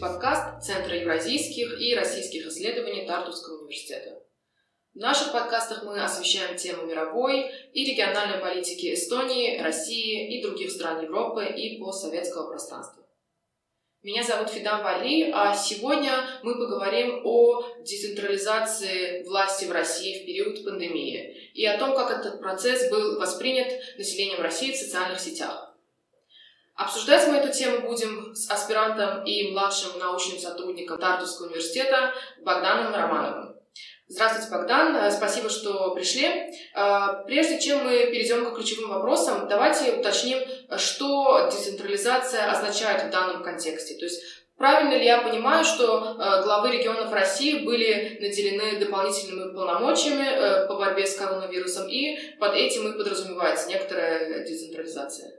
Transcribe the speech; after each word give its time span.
подкаст 0.00 0.62
Центра 0.64 0.94
евразийских 0.96 1.80
и 1.80 1.94
российских 1.94 2.46
исследований 2.46 3.06
Тартусского 3.06 3.62
университета. 3.62 4.22
В 4.94 5.00
наших 5.00 5.32
подкастах 5.32 5.84
мы 5.84 6.02
освещаем 6.02 6.56
темы 6.56 6.86
мировой 6.86 7.50
и 7.72 7.84
региональной 7.84 8.38
политики 8.38 8.94
Эстонии, 8.94 9.60
России 9.60 10.36
и 10.36 10.42
других 10.42 10.70
стран 10.70 11.02
Европы 11.04 11.44
и 11.44 11.78
постсоветского 11.78 12.48
пространства. 12.48 13.04
Меня 14.02 14.22
зовут 14.22 14.48
Фидан 14.48 14.82
Вали, 14.82 15.30
а 15.32 15.54
сегодня 15.54 16.12
мы 16.42 16.54
поговорим 16.54 17.20
о 17.24 17.64
децентрализации 17.80 19.24
власти 19.24 19.66
в 19.66 19.72
России 19.72 20.22
в 20.22 20.26
период 20.26 20.64
пандемии 20.64 21.50
и 21.52 21.66
о 21.66 21.78
том, 21.78 21.94
как 21.94 22.10
этот 22.10 22.40
процесс 22.40 22.90
был 22.90 23.20
воспринят 23.20 23.68
населением 23.98 24.40
России 24.40 24.72
в 24.72 24.76
социальных 24.76 25.20
сетях. 25.20 25.76
Обсуждать 26.74 27.28
мы 27.28 27.36
эту 27.36 27.52
тему 27.52 27.86
будем 27.86 28.34
с 28.34 28.48
аспирантом 28.50 29.24
и 29.24 29.50
младшим 29.50 29.98
научным 29.98 30.38
сотрудником 30.38 30.98
Тартусского 30.98 31.48
университета 31.48 32.14
Богданом 32.40 32.94
Романовым. 32.94 33.57
Здравствуйте, 34.10 34.50
Богдан. 34.50 34.96
Э, 34.96 35.10
спасибо, 35.10 35.50
что 35.50 35.94
пришли. 35.94 36.24
Э, 36.74 37.24
прежде 37.26 37.60
чем 37.60 37.84
мы 37.84 38.06
перейдем 38.06 38.46
к 38.46 38.54
ключевым 38.54 38.88
вопросам, 38.88 39.46
давайте 39.48 39.92
уточним, 39.92 40.38
что 40.78 41.50
децентрализация 41.52 42.50
означает 42.50 43.04
в 43.04 43.10
данном 43.10 43.42
контексте. 43.42 43.96
То 43.96 44.04
есть 44.04 44.22
Правильно 44.56 44.94
ли 44.94 45.04
я 45.04 45.20
понимаю, 45.20 45.64
что 45.64 46.16
э, 46.18 46.42
главы 46.42 46.72
регионов 46.72 47.12
России 47.12 47.64
были 47.64 48.18
наделены 48.20 48.80
дополнительными 48.80 49.54
полномочиями 49.54 50.66
по 50.66 50.74
борьбе 50.74 51.06
с 51.06 51.14
коронавирусом, 51.14 51.86
и 51.88 52.18
под 52.40 52.54
этим 52.54 52.90
и 52.90 52.98
подразумевается 52.98 53.68
некоторая 53.68 54.44
децентрализация? 54.44 55.30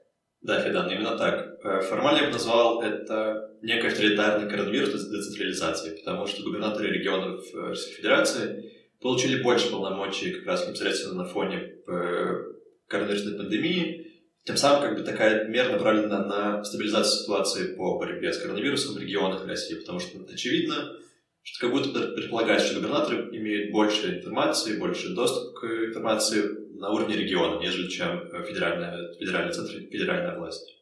Да, 0.42 0.62
Федан, 0.62 0.90
именно 0.90 1.18
так. 1.18 1.60
Э, 1.64 1.82
формально 1.82 2.20
я 2.20 2.28
бы 2.28 2.34
назвал 2.34 2.82
это 2.82 3.52
некой 3.62 3.90
авторитарной 3.90 4.50
коронавирус 4.50 4.92
децентрализации, 4.94 5.98
потому 5.98 6.28
что 6.28 6.44
губернаторы 6.44 6.90
регионов 6.90 7.44
э, 7.54 7.60
Российской 7.60 7.98
Федерации 7.98 8.72
получили 9.02 9.44
больше 9.44 9.70
полномочий 9.70 10.32
как 10.32 10.46
раз 10.46 10.66
непосредственно 10.66 11.24
на 11.24 11.26
фоне 11.26 11.74
э, 11.88 12.44
коронавирусной 12.88 13.38
пандемии, 13.38 14.10
тем 14.46 14.56
самым 14.56 14.82
как 14.82 14.98
бы 14.98 15.04
такая 15.04 15.46
мера 15.48 15.74
направлена 15.74 16.26
на 16.26 16.64
стабилизацию 16.64 17.22
ситуации 17.22 17.76
по 17.76 18.00
борьбе 18.00 18.32
с 18.32 18.40
коронавирусом 18.40 18.96
в 18.96 19.00
регионах 19.00 19.46
России, 19.46 19.76
потому 19.76 20.00
что 20.00 20.20
очевидно, 20.32 20.96
что 21.44 21.68
как 21.68 21.72
будто 21.72 22.00
предполагается, 22.14 22.68
что 22.68 22.80
губернаторы 22.80 23.30
имеют 23.36 23.72
больше 23.72 24.20
информации, 24.20 24.80
больше 24.80 25.14
доступ 25.14 25.60
к 25.60 25.66
информации 25.66 26.69
на 26.80 26.92
уровне 26.92 27.16
региона, 27.16 27.60
нежели 27.60 27.88
чем 27.88 28.20
э, 28.32 28.44
федеральная, 28.44 29.14
федеральный 29.20 29.54
центр, 29.54 29.74
федеральная 29.92 30.38
власть. 30.38 30.80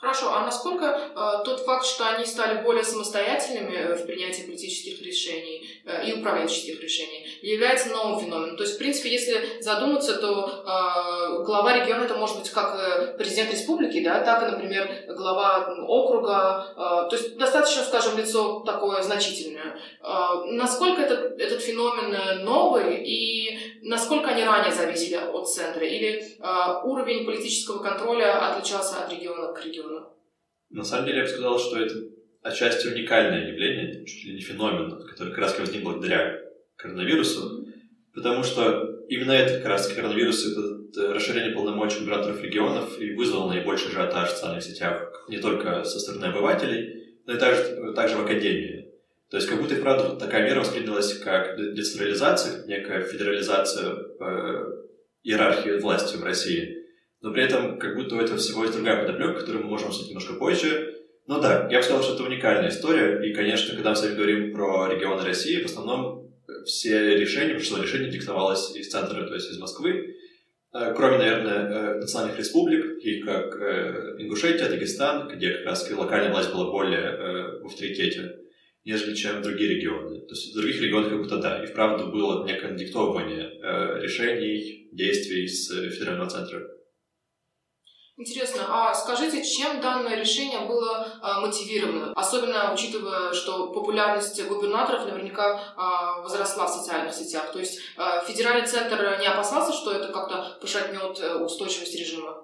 Хорошо, 0.00 0.32
а 0.32 0.46
насколько 0.46 0.86
э, 0.86 1.44
тот 1.44 1.60
факт, 1.60 1.84
что 1.84 2.08
они 2.08 2.24
стали 2.24 2.62
более 2.62 2.82
самостоятельными 2.82 3.76
э, 3.76 3.94
в 3.96 4.06
принятии 4.06 4.44
политических 4.44 5.02
решений 5.02 5.68
э, 5.84 6.08
и 6.08 6.18
управленческих 6.18 6.80
решений, 6.80 7.26
является 7.42 7.90
новым 7.90 8.18
феноменом? 8.18 8.56
То 8.56 8.62
есть, 8.62 8.76
в 8.76 8.78
принципе, 8.78 9.10
если 9.10 9.60
задуматься, 9.60 10.16
то 10.16 10.62
э, 10.64 11.44
глава 11.44 11.76
региона 11.76 12.04
это 12.04 12.14
может 12.14 12.38
быть 12.38 12.48
как 12.48 12.80
э, 12.80 13.18
президент 13.18 13.52
республики, 13.52 14.02
да, 14.02 14.24
так 14.24 14.42
и, 14.42 14.52
например, 14.52 14.90
глава 15.08 15.76
округа. 15.86 16.64
Э, 16.76 17.10
то 17.10 17.16
есть 17.16 17.36
достаточно, 17.36 17.82
скажем, 17.82 18.16
лицо 18.16 18.60
такое 18.60 19.02
значительное. 19.02 19.78
Э, 20.00 20.44
насколько 20.46 21.02
этот, 21.02 21.38
этот 21.38 21.60
феномен 21.60 22.42
новый 22.42 23.04
и 23.04 23.69
насколько 23.82 24.30
они 24.30 24.44
ранее 24.44 24.72
зависели 24.72 25.14
от 25.14 25.48
центра? 25.48 25.84
Или 25.84 26.20
э, 26.20 26.84
уровень 26.84 27.24
политического 27.24 27.82
контроля 27.82 28.52
отличался 28.52 29.04
от 29.04 29.12
региона 29.12 29.52
к 29.52 29.64
региону? 29.64 30.08
На 30.70 30.84
самом 30.84 31.06
деле 31.06 31.18
я 31.18 31.24
бы 31.24 31.30
сказал, 31.30 31.58
что 31.58 31.78
это 31.80 31.94
отчасти 32.42 32.88
уникальное 32.88 33.48
явление, 33.48 34.04
чуть 34.04 34.24
ли 34.24 34.34
не 34.34 34.40
феномен, 34.40 35.06
который 35.06 35.30
как 35.30 35.38
раз 35.38 35.58
возник 35.58 35.82
благодаря 35.82 36.40
коронавирусу, 36.76 37.66
потому 38.14 38.42
что 38.42 39.00
именно 39.08 39.32
этот 39.32 39.58
как 39.58 39.66
раз 39.66 39.88
коронавирус, 39.88 40.46
это 40.46 41.12
расширение 41.14 41.52
полномочий 41.52 42.00
губернаторов 42.00 42.42
регионов 42.42 42.98
и 42.98 43.14
вызвал 43.14 43.48
наибольший 43.48 43.88
ажиотаж 43.88 44.28
в 44.28 44.32
социальных 44.32 44.62
сетях 44.62 45.24
не 45.28 45.38
только 45.38 45.84
со 45.84 45.98
стороны 45.98 46.26
обывателей, 46.26 47.18
но 47.26 47.34
и 47.34 47.38
также, 47.38 47.92
также 47.94 48.16
в 48.16 48.24
академии. 48.24 48.79
То 49.30 49.36
есть 49.36 49.48
как 49.48 49.60
будто 49.60 49.74
и 49.74 49.80
правда 49.80 50.16
такая 50.16 50.44
мера 50.44 50.60
воспринялась 50.60 51.18
как 51.18 51.56
децентрализация, 51.56 52.66
некая 52.66 53.02
федерализация 53.02 53.94
э, 53.94 54.66
иерархии 55.22 55.80
власти 55.80 56.16
в 56.16 56.24
России– 56.24 56.76
но 57.22 57.32
при 57.32 57.44
этом 57.44 57.78
как 57.78 57.96
будто 57.96 58.16
у 58.16 58.20
этого 58.20 58.38
всего 58.38 58.62
есть 58.62 58.74
другая 58.74 59.04
подоплека, 59.04 59.40
которую 59.40 59.64
мы 59.64 59.70
можем 59.70 59.88
обсудить 59.88 60.10
немножко 60.10 60.34
позже. 60.34 60.96
Но 61.26 61.40
да, 61.40 61.68
я 61.70 61.78
бы 61.78 61.82
сказал, 61.84 62.02
что 62.02 62.14
это 62.14 62.24
уникальная 62.24 62.70
история, 62.70 63.22
и, 63.28 63.34
конечно, 63.34 63.74
когда 63.74 63.90
мы 63.90 63.96
с 63.96 64.02
вами 64.02 64.14
говорим 64.14 64.52
про 64.52 64.88
регионы 64.88 65.24
России, 65.24 65.62
в 65.62 65.66
основном 65.66 66.32
э, 66.48 66.64
все 66.64 67.16
решения, 67.16 67.52
большинство 67.52 67.82
решений 67.82 68.10
диктовалось 68.10 68.74
из 68.74 68.88
центра, 68.88 69.26
то 69.26 69.34
есть 69.34 69.50
из 69.50 69.58
Москвы, 69.58 70.16
э, 70.72 70.94
кроме, 70.96 71.18
наверное, 71.18 71.68
э, 71.68 71.94
национальных 72.00 72.38
республик, 72.38 72.96
таких 72.96 73.24
как 73.24 73.54
Ингушетия, 74.18 74.68
Дагестан, 74.68 75.28
где 75.28 75.50
как 75.50 75.66
раз 75.66 75.90
локальная 75.90 76.32
власть 76.32 76.52
была 76.52 76.70
более 76.70 77.60
в 77.60 77.66
авторитете, 77.66 78.36
нежели 78.90 79.14
чем 79.14 79.42
другие 79.42 79.76
регионы. 79.76 80.20
То 80.20 80.34
есть 80.34 80.52
в 80.52 80.56
других 80.56 80.80
регионах 80.80 81.10
как 81.10 81.22
будто 81.22 81.36
да, 81.38 81.62
и 81.62 81.66
вправду 81.66 82.08
было 82.08 82.44
некое 82.44 82.76
диктование 82.76 83.50
решений, 84.02 84.88
действий 84.92 85.46
с 85.46 85.68
федерального 85.68 86.28
центра. 86.28 86.60
Интересно, 88.20 88.66
а 88.68 88.92
скажите, 88.92 89.42
чем 89.42 89.80
данное 89.80 90.14
решение 90.14 90.60
было 90.66 91.08
а, 91.22 91.40
мотивировано? 91.40 92.12
Особенно 92.14 92.70
учитывая, 92.74 93.32
что 93.32 93.72
популярность 93.72 94.46
губернаторов 94.46 95.06
наверняка 95.06 95.58
а, 95.74 96.20
возросла 96.20 96.66
в 96.66 96.70
социальных 96.70 97.14
сетях. 97.14 97.50
То 97.50 97.60
есть 97.60 97.80
а, 97.96 98.22
федеральный 98.22 98.66
центр 98.66 99.16
не 99.18 99.26
опасался, 99.26 99.72
что 99.72 99.92
это 99.92 100.12
как-то 100.12 100.58
пошатнет 100.60 101.18
э, 101.18 101.34
устойчивость 101.36 101.98
режима? 101.98 102.36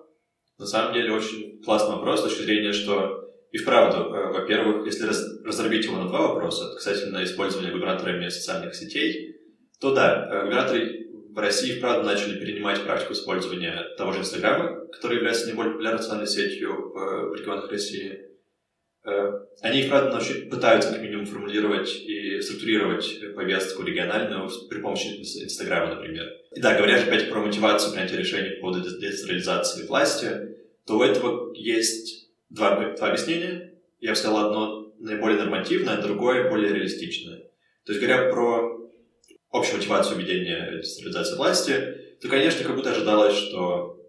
На 0.56 0.64
самом 0.64 0.94
деле 0.94 1.12
очень 1.12 1.62
классный 1.62 1.96
вопрос 1.96 2.20
с 2.20 2.22
точки 2.22 2.40
зрения, 2.40 2.72
что 2.72 3.25
и 3.56 3.58
вправду, 3.58 4.14
э, 4.14 4.32
во-первых, 4.32 4.84
если 4.84 5.06
раз, 5.06 5.24
разорвить 5.42 5.86
его 5.86 5.96
на 5.96 6.08
два 6.08 6.28
вопроса, 6.28 6.74
касательно 6.74 7.24
использования 7.24 7.72
губернаторами 7.72 8.28
социальных 8.28 8.74
сетей, 8.74 9.36
то 9.80 9.94
да, 9.94 10.28
э, 10.30 10.44
губернаторы 10.44 11.06
в 11.30 11.38
России, 11.38 11.80
правда, 11.80 12.02
начали 12.02 12.38
перенимать 12.38 12.82
практику 12.82 13.14
использования 13.14 13.82
того 13.96 14.12
же 14.12 14.20
Инстаграма, 14.20 14.86
который 14.92 15.16
является 15.16 15.46
наиболее 15.46 15.72
популярной 15.72 16.02
социальной 16.02 16.26
сетью 16.26 16.92
в, 16.92 17.30
в 17.30 17.34
регионах 17.34 17.70
России. 17.70 18.20
Э, 19.06 19.32
они, 19.62 19.84
правда, 19.84 20.20
пытаются 20.50 20.92
как 20.92 21.00
минимум 21.00 21.24
формулировать 21.24 21.96
и 22.02 22.38
структурировать 22.42 23.34
повестку 23.34 23.84
региональную 23.84 24.50
при 24.68 24.80
помощи 24.82 25.06
Инстаграма, 25.16 25.94
например. 25.94 26.26
И 26.54 26.60
да, 26.60 26.76
говоря 26.76 27.00
опять 27.00 27.30
про 27.30 27.40
мотивацию 27.40 27.94
принятия 27.94 28.18
решений 28.18 28.56
по 28.56 28.66
поводу 28.66 29.00
децентрализации 29.00 29.86
власти, 29.86 30.28
то 30.86 30.98
у 30.98 31.02
этого 31.02 31.54
есть 31.54 32.25
два, 32.50 32.94
два 32.94 33.08
объяснения. 33.08 33.74
Я 34.00 34.10
бы 34.10 34.16
сказал, 34.16 34.46
одно 34.46 34.94
наиболее 34.98 35.38
нормативное, 35.38 36.00
другое 36.00 36.48
более 36.48 36.72
реалистичное. 36.72 37.38
То 37.84 37.92
есть, 37.92 38.00
говоря 38.00 38.30
про 38.30 38.90
общую 39.50 39.78
мотивацию 39.78 40.18
ведения 40.18 40.70
децентрализации 40.76 41.36
власти, 41.36 41.94
то, 42.20 42.28
конечно, 42.28 42.64
как 42.64 42.76
будто 42.76 42.90
ожидалось, 42.90 43.34
что 43.34 44.00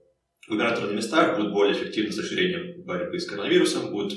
губернаторы 0.48 0.88
на 0.88 0.98
местах 0.98 1.38
будут 1.38 1.54
более 1.54 1.76
эффективны 1.76 2.12
с 2.12 2.18
расширением 2.18 2.84
борьбы 2.84 3.20
с 3.20 3.26
коронавирусом, 3.26 3.92
будут 3.92 4.14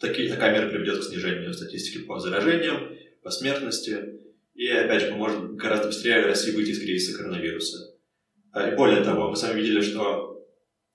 такие, 0.00 0.28
такая 0.30 0.52
мера 0.52 0.68
приведет 0.68 1.00
к 1.00 1.04
снижению 1.04 1.52
статистики 1.52 2.04
по 2.04 2.18
заражениям, 2.18 2.96
по 3.22 3.30
смертности, 3.30 4.20
и, 4.54 4.68
опять 4.68 5.02
же, 5.02 5.10
поможет 5.10 5.56
гораздо 5.56 5.88
быстрее 5.88 6.26
России 6.26 6.52
выйти 6.52 6.70
из 6.70 6.80
кризиса 6.80 7.18
коронавируса. 7.18 7.94
А, 8.52 8.68
и 8.68 8.76
более 8.76 9.02
того, 9.02 9.30
мы 9.30 9.36
с 9.36 9.42
вами 9.42 9.60
видели, 9.60 9.80
что 9.80 10.46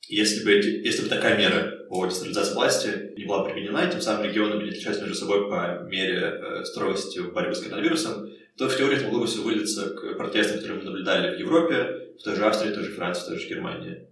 если 0.07 0.43
бы, 0.45 0.53
эти, 0.53 0.67
если 0.67 1.03
бы 1.03 1.09
такая 1.09 1.37
мера 1.37 1.68
по 1.89 2.05
децентрализации 2.05 2.53
власти 2.53 3.13
не 3.17 3.25
была 3.25 3.43
применена, 3.43 3.87
и 3.87 3.91
тем 3.91 3.99
самым 3.99 4.25
регионы 4.25 4.57
бы 4.57 4.63
не 4.63 4.69
отличались 4.69 4.99
между 4.99 5.15
собой 5.15 5.49
по 5.49 5.83
мере 5.89 6.19
э, 6.19 6.63
строгости 6.63 7.19
борьбы 7.19 7.55
с 7.55 7.61
коронавирусом, 7.61 8.29
то 8.57 8.69
в 8.69 8.77
теории 8.77 8.97
это 8.97 9.05
могло 9.05 9.21
бы 9.21 9.27
все 9.27 9.41
вылиться 9.41 9.89
к 9.89 10.15
протестам, 10.15 10.57
которые 10.57 10.79
мы 10.79 10.85
наблюдали 10.85 11.35
в 11.35 11.39
Европе, 11.39 12.13
в 12.19 12.23
той 12.23 12.35
же 12.35 12.45
Австрии, 12.45 12.71
в 12.71 12.75
той 12.75 12.83
же 12.83 12.91
Франции, 12.91 13.23
в 13.23 13.27
той 13.27 13.39
же 13.39 13.49
Германии. 13.49 14.07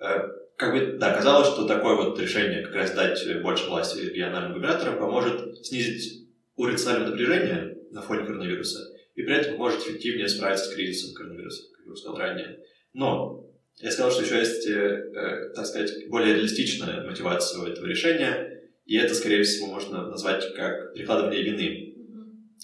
Э, 0.00 0.28
как 0.56 0.72
бы, 0.72 0.96
да, 0.98 1.14
казалось, 1.14 1.48
что 1.48 1.66
такое 1.66 1.96
вот 1.96 2.18
решение 2.18 2.62
как 2.62 2.74
раз 2.74 2.92
дать 2.92 3.42
больше 3.42 3.68
власти 3.68 4.00
региональным 4.00 4.54
губернаторам 4.54 4.98
поможет 4.98 5.64
снизить 5.66 6.26
уровень 6.56 6.78
социального 6.78 7.10
напряжения 7.10 7.76
на 7.90 8.00
фоне 8.00 8.24
коронавируса 8.24 8.80
и 9.14 9.22
при 9.22 9.34
этом 9.34 9.52
поможет 9.52 9.80
эффективнее 9.80 10.28
справиться 10.28 10.64
с 10.64 10.74
кризисом 10.74 11.14
коронавируса, 11.14 11.62
как 11.72 11.84
я 11.84 11.92
уже 11.92 12.00
сказал 12.00 12.18
ранее. 12.18 12.60
Но 12.94 13.47
Я 13.80 13.92
сказал, 13.92 14.10
что 14.10 14.22
еще 14.22 14.38
есть, 14.38 14.66
э, 14.66 15.52
так 15.54 15.66
сказать, 15.66 16.08
более 16.08 16.34
реалистичная 16.34 17.04
мотивация 17.04 17.60
у 17.60 17.66
этого 17.66 17.86
решения, 17.86 18.62
и 18.86 18.96
это, 18.96 19.14
скорее 19.14 19.42
всего, 19.44 19.66
можно 19.68 20.08
назвать 20.08 20.54
как 20.54 20.94
перекладывание 20.94 21.42
вины. 21.42 21.94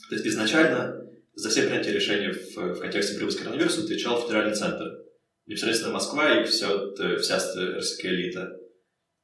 То 0.09 0.15
есть 0.17 0.27
изначально 0.27 1.09
за 1.35 1.51
все 1.51 1.63
принятия 1.63 1.93
решений 1.93 2.33
в, 2.33 2.57
в 2.57 2.81
контексте 2.81 3.15
борьбы 3.15 3.31
с 3.31 3.37
коронавирусом 3.37 3.85
отвечал 3.85 4.23
федеральный 4.23 4.55
центр. 4.55 5.05
Непосредственно 5.47 5.93
Москва 5.93 6.41
и 6.41 6.45
все, 6.45 6.95
вся 7.19 7.37
российская 7.37 8.09
элита. 8.09 8.59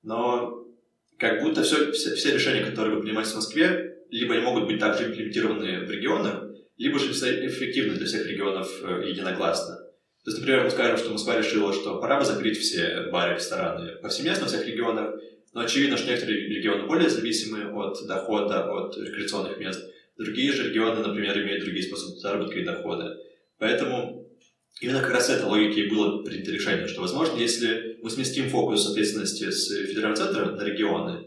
Но 0.02 0.66
как 1.18 1.42
будто 1.42 1.62
все, 1.62 1.92
все, 1.92 2.14
все 2.14 2.34
решения, 2.34 2.64
которые 2.64 2.96
вы 2.96 3.02
принимаете 3.02 3.32
в 3.32 3.36
Москве, 3.36 3.96
либо 4.10 4.34
они 4.34 4.42
могут 4.42 4.66
быть 4.66 4.78
также 4.78 5.06
имплементированы 5.06 5.86
в 5.86 5.90
регионах, 5.90 6.44
либо 6.76 6.98
же 6.98 7.12
эффективны 7.12 7.94
для 7.94 8.06
всех 8.06 8.26
регионов 8.26 8.70
э, 8.82 9.08
единогласно. 9.08 9.78
То 10.30 10.36
есть, 10.36 10.46
например, 10.46 10.62
мы 10.62 10.70
скажем, 10.70 10.96
что 10.96 11.10
Москва 11.10 11.38
решила, 11.38 11.72
что 11.72 11.98
пора 11.98 12.20
бы 12.20 12.24
закрыть 12.24 12.56
все 12.56 13.08
бары, 13.10 13.34
рестораны 13.34 13.96
повсеместно 13.96 14.46
в 14.46 14.48
всех 14.48 14.64
регионах, 14.64 15.16
но 15.52 15.62
очевидно, 15.62 15.96
что 15.96 16.08
некоторые 16.08 16.46
регионы 16.46 16.86
более 16.86 17.10
зависимы 17.10 17.64
от 17.72 18.06
дохода, 18.06 18.70
от 18.72 18.96
рекреационных 18.96 19.58
мест. 19.58 19.84
Другие 20.16 20.52
же 20.52 20.68
регионы, 20.68 21.04
например, 21.04 21.36
имеют 21.42 21.64
другие 21.64 21.84
способы 21.84 22.16
заработка 22.20 22.60
и 22.60 22.64
дохода. 22.64 23.18
Поэтому 23.58 24.24
именно 24.80 25.00
как 25.00 25.10
раз 25.10 25.30
эта 25.30 25.48
логика 25.48 25.80
и 25.80 25.90
было 25.90 26.22
принято 26.22 26.52
решение, 26.52 26.86
что, 26.86 27.00
возможно, 27.00 27.36
если 27.36 27.98
мы 28.00 28.08
сместим 28.08 28.50
фокус 28.50 28.88
ответственности 28.88 29.50
с 29.50 29.66
федерального 29.66 30.26
центра 30.26 30.44
на 30.52 30.62
регионы, 30.62 31.26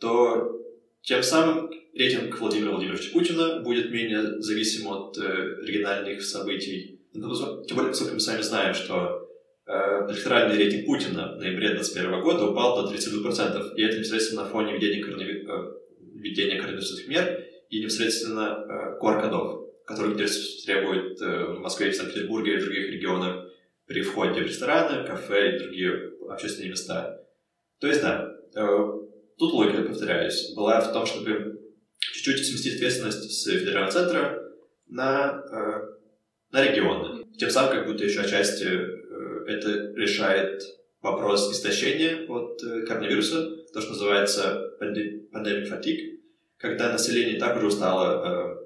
то 0.00 0.60
тем 1.00 1.22
самым 1.22 1.70
рейтинг 1.94 2.38
Владимира 2.38 2.72
Владимировича 2.72 3.10
Путина 3.10 3.60
будет 3.60 3.90
менее 3.90 4.42
зависим 4.42 4.86
от 4.88 5.16
э, 5.16 5.62
региональных 5.62 6.22
событий. 6.22 6.93
Ну, 7.14 7.64
тем 7.64 7.76
более, 7.76 7.90
поскольку 7.90 8.14
мы 8.14 8.20
сами 8.20 8.42
знаем, 8.42 8.74
что 8.74 9.28
э, 9.66 10.06
электоральный 10.10 10.56
рейтинг 10.56 10.86
Путина 10.86 11.34
в 11.34 11.38
ноябре 11.38 11.68
2021 11.68 12.20
года 12.20 12.46
упал 12.46 12.82
до 12.82 12.92
32%, 12.92 13.74
и 13.76 13.82
это 13.82 13.98
непосредственно 13.98 14.42
на 14.42 14.48
фоне 14.48 14.72
введения, 14.72 15.02
коронави... 15.02 15.46
э, 15.48 15.72
введения 16.14 16.56
коронавирусных 16.56 17.06
мер 17.06 17.44
и 17.70 17.80
непосредственно 17.80 18.64
э, 18.68 18.98
QR-кодов, 19.00 19.64
которые 19.86 20.14
теперь 20.14 20.30
требуют 20.64 21.22
э, 21.22 21.44
в 21.54 21.60
Москве, 21.60 21.90
в 21.90 21.94
Санкт-Петербурге 21.94 22.54
и 22.54 22.56
в 22.56 22.64
других 22.64 22.90
регионах 22.90 23.46
при 23.86 24.02
входе 24.02 24.40
в 24.40 24.46
рестораны, 24.46 25.06
кафе 25.06 25.54
и 25.54 25.58
другие 25.60 26.12
общественные 26.28 26.70
места. 26.70 27.20
То 27.80 27.86
есть, 27.86 28.02
да, 28.02 28.34
э, 28.56 28.78
тут 29.38 29.52
логика, 29.52 29.82
повторяюсь, 29.82 30.52
была 30.56 30.80
в 30.80 30.92
том, 30.92 31.06
чтобы 31.06 31.60
чуть-чуть 32.00 32.44
сместить 32.44 32.76
ответственность 32.76 33.30
с 33.30 33.44
федерального 33.44 33.92
центра 33.92 34.42
на, 34.88 35.42
э, 35.52 35.93
на 36.54 36.62
регионы. 36.62 37.24
Тем 37.36 37.50
самым 37.50 37.72
как 37.72 37.86
будто 37.88 38.04
еще 38.04 38.20
отчасти 38.20 38.64
э, 38.64 39.44
это 39.48 39.92
решает 39.96 40.62
вопрос 41.02 41.50
истощения 41.52 42.26
от 42.28 42.62
э, 42.62 42.86
коронавируса, 42.86 43.56
то, 43.72 43.80
что 43.80 43.90
называется 43.90 44.70
pandemic 44.80 45.68
fatigue, 45.68 46.20
когда 46.56 46.92
население 46.92 47.40
так 47.40 47.56
уже 47.56 47.66
устало 47.66 48.56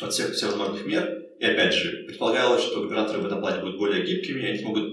от 0.00 0.12
всех 0.12 0.32
всевозможных 0.32 0.84
мер, 0.86 1.22
и 1.38 1.44
опять 1.44 1.72
же, 1.72 2.04
предполагалось, 2.04 2.62
что 2.62 2.82
губернаторы 2.82 3.20
в 3.20 3.26
этом 3.26 3.40
плане 3.40 3.60
будут 3.60 3.78
более 3.78 4.04
гибкими, 4.04 4.40
и 4.40 4.46
они 4.46 4.58
смогут 4.58 4.92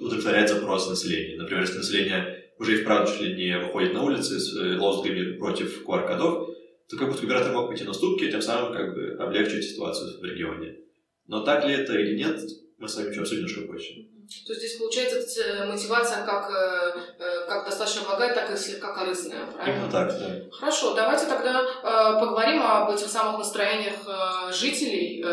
удовлетворять 0.00 0.48
запросы 0.48 0.88
населения. 0.88 1.36
Например, 1.36 1.60
если 1.60 1.76
население 1.76 2.44
уже 2.58 2.78
и 2.78 2.82
вправду 2.82 3.12
чуть 3.12 3.20
ли 3.20 3.34
не 3.34 3.58
выходит 3.58 3.92
на 3.92 4.02
улицы 4.02 4.40
с 4.40 4.54
лозунгами 4.56 5.36
против 5.36 5.86
QR-кодов, 5.86 6.48
то 6.88 6.96
как 6.96 7.08
будто 7.08 7.20
губернатор 7.20 7.52
мог 7.52 7.68
пойти 7.68 7.84
на 7.84 7.90
уступки, 7.90 8.30
тем 8.30 8.40
самым 8.40 8.72
как 8.72 8.94
бы 8.94 9.16
облегчить 9.18 9.64
ситуацию 9.64 10.18
в 10.18 10.24
регионе. 10.24 10.78
Но 11.32 11.40
так 11.40 11.64
ли 11.64 11.72
это 11.72 11.94
или 11.94 12.14
нет, 12.14 12.38
мы 12.76 12.86
с 12.86 12.94
вами 12.94 13.08
еще 13.08 13.22
обсудим 13.22 13.46
немножко 13.46 13.62
позже. 13.62 14.06
То 14.46 14.52
есть 14.52 14.60
здесь 14.60 14.76
получается 14.76 15.64
мотивация 15.66 16.26
как, 16.26 16.50
э, 16.50 16.98
э, 17.18 17.46
как 17.48 17.64
достаточно 17.64 18.02
благая, 18.02 18.34
так 18.34 18.50
и 18.50 18.56
слегка 18.56 18.92
корыстная, 18.92 19.46
правильно? 19.46 19.78
Именно 19.78 19.90
так, 19.90 20.08
да. 20.18 20.50
Хорошо, 20.52 20.92
давайте 20.92 21.24
тогда 21.24 21.62
э, 21.62 22.20
поговорим 22.20 22.60
об 22.60 22.90
этих 22.90 23.08
самых 23.08 23.38
настроениях 23.38 23.94
жителей, 24.52 25.24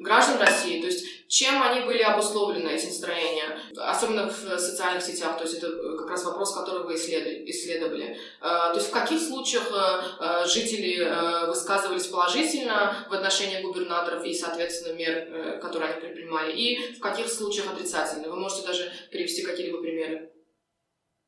граждан 0.00 0.38
России. 0.38 0.82
То 0.82 0.88
есть 0.88 1.21
чем 1.32 1.62
они 1.62 1.86
были 1.86 2.02
обусловлены, 2.02 2.68
эти 2.68 2.84
настроения, 2.84 3.58
особенно 3.74 4.28
в 4.28 4.58
социальных 4.58 5.02
сетях, 5.02 5.38
то 5.38 5.44
есть 5.44 5.56
это 5.56 5.96
как 5.96 6.10
раз 6.10 6.24
вопрос, 6.24 6.54
который 6.54 6.84
вы 6.84 6.94
исследовали. 6.94 7.50
исследовали. 7.50 8.18
То 8.40 8.74
есть 8.74 8.88
в 8.88 8.92
каких 8.92 9.18
случаях 9.18 9.72
э, 9.72 10.46
жители 10.46 10.98
э, 10.98 11.46
высказывались 11.46 12.08
положительно 12.08 13.06
в 13.08 13.14
отношении 13.14 13.62
губернаторов 13.62 14.22
и, 14.26 14.34
соответственно, 14.34 14.94
мер, 14.94 15.08
э, 15.08 15.58
которые 15.58 15.92
они 15.92 16.02
предпринимали, 16.02 16.52
и 16.52 16.92
в 16.92 17.00
каких 17.00 17.28
случаях 17.28 17.72
отрицательно? 17.72 18.28
Вы 18.28 18.36
можете 18.36 18.66
даже 18.66 18.92
привести 19.10 19.40
какие-либо 19.40 19.80
примеры. 19.80 20.30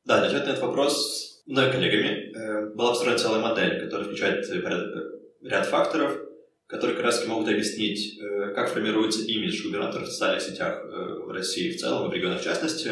Да, 0.03 0.23
ответ 0.23 0.45
на 0.45 0.51
этот 0.51 0.61
вопрос 0.61 1.41
мной 1.47 1.71
коллегами 1.71 2.75
была 2.75 2.89
построена 2.89 3.17
целая 3.17 3.41
модель, 3.41 3.83
которая 3.83 4.05
включает 4.05 4.47
ряд 5.41 5.65
факторов, 5.65 6.19
которые 6.67 6.95
как 6.95 7.05
раз 7.05 7.25
могут 7.27 7.47
объяснить, 7.49 8.19
э, 8.19 8.53
как 8.55 8.69
формируется 8.69 9.23
имидж 9.23 9.63
губернатора 9.63 10.05
в 10.05 10.07
социальных 10.07 10.41
сетях 10.41 10.83
э, 10.83 11.23
в 11.25 11.31
России 11.31 11.71
в 11.71 11.79
целом, 11.79 12.09
в 12.09 12.13
регионах 12.13 12.41
в 12.41 12.43
частности. 12.43 12.89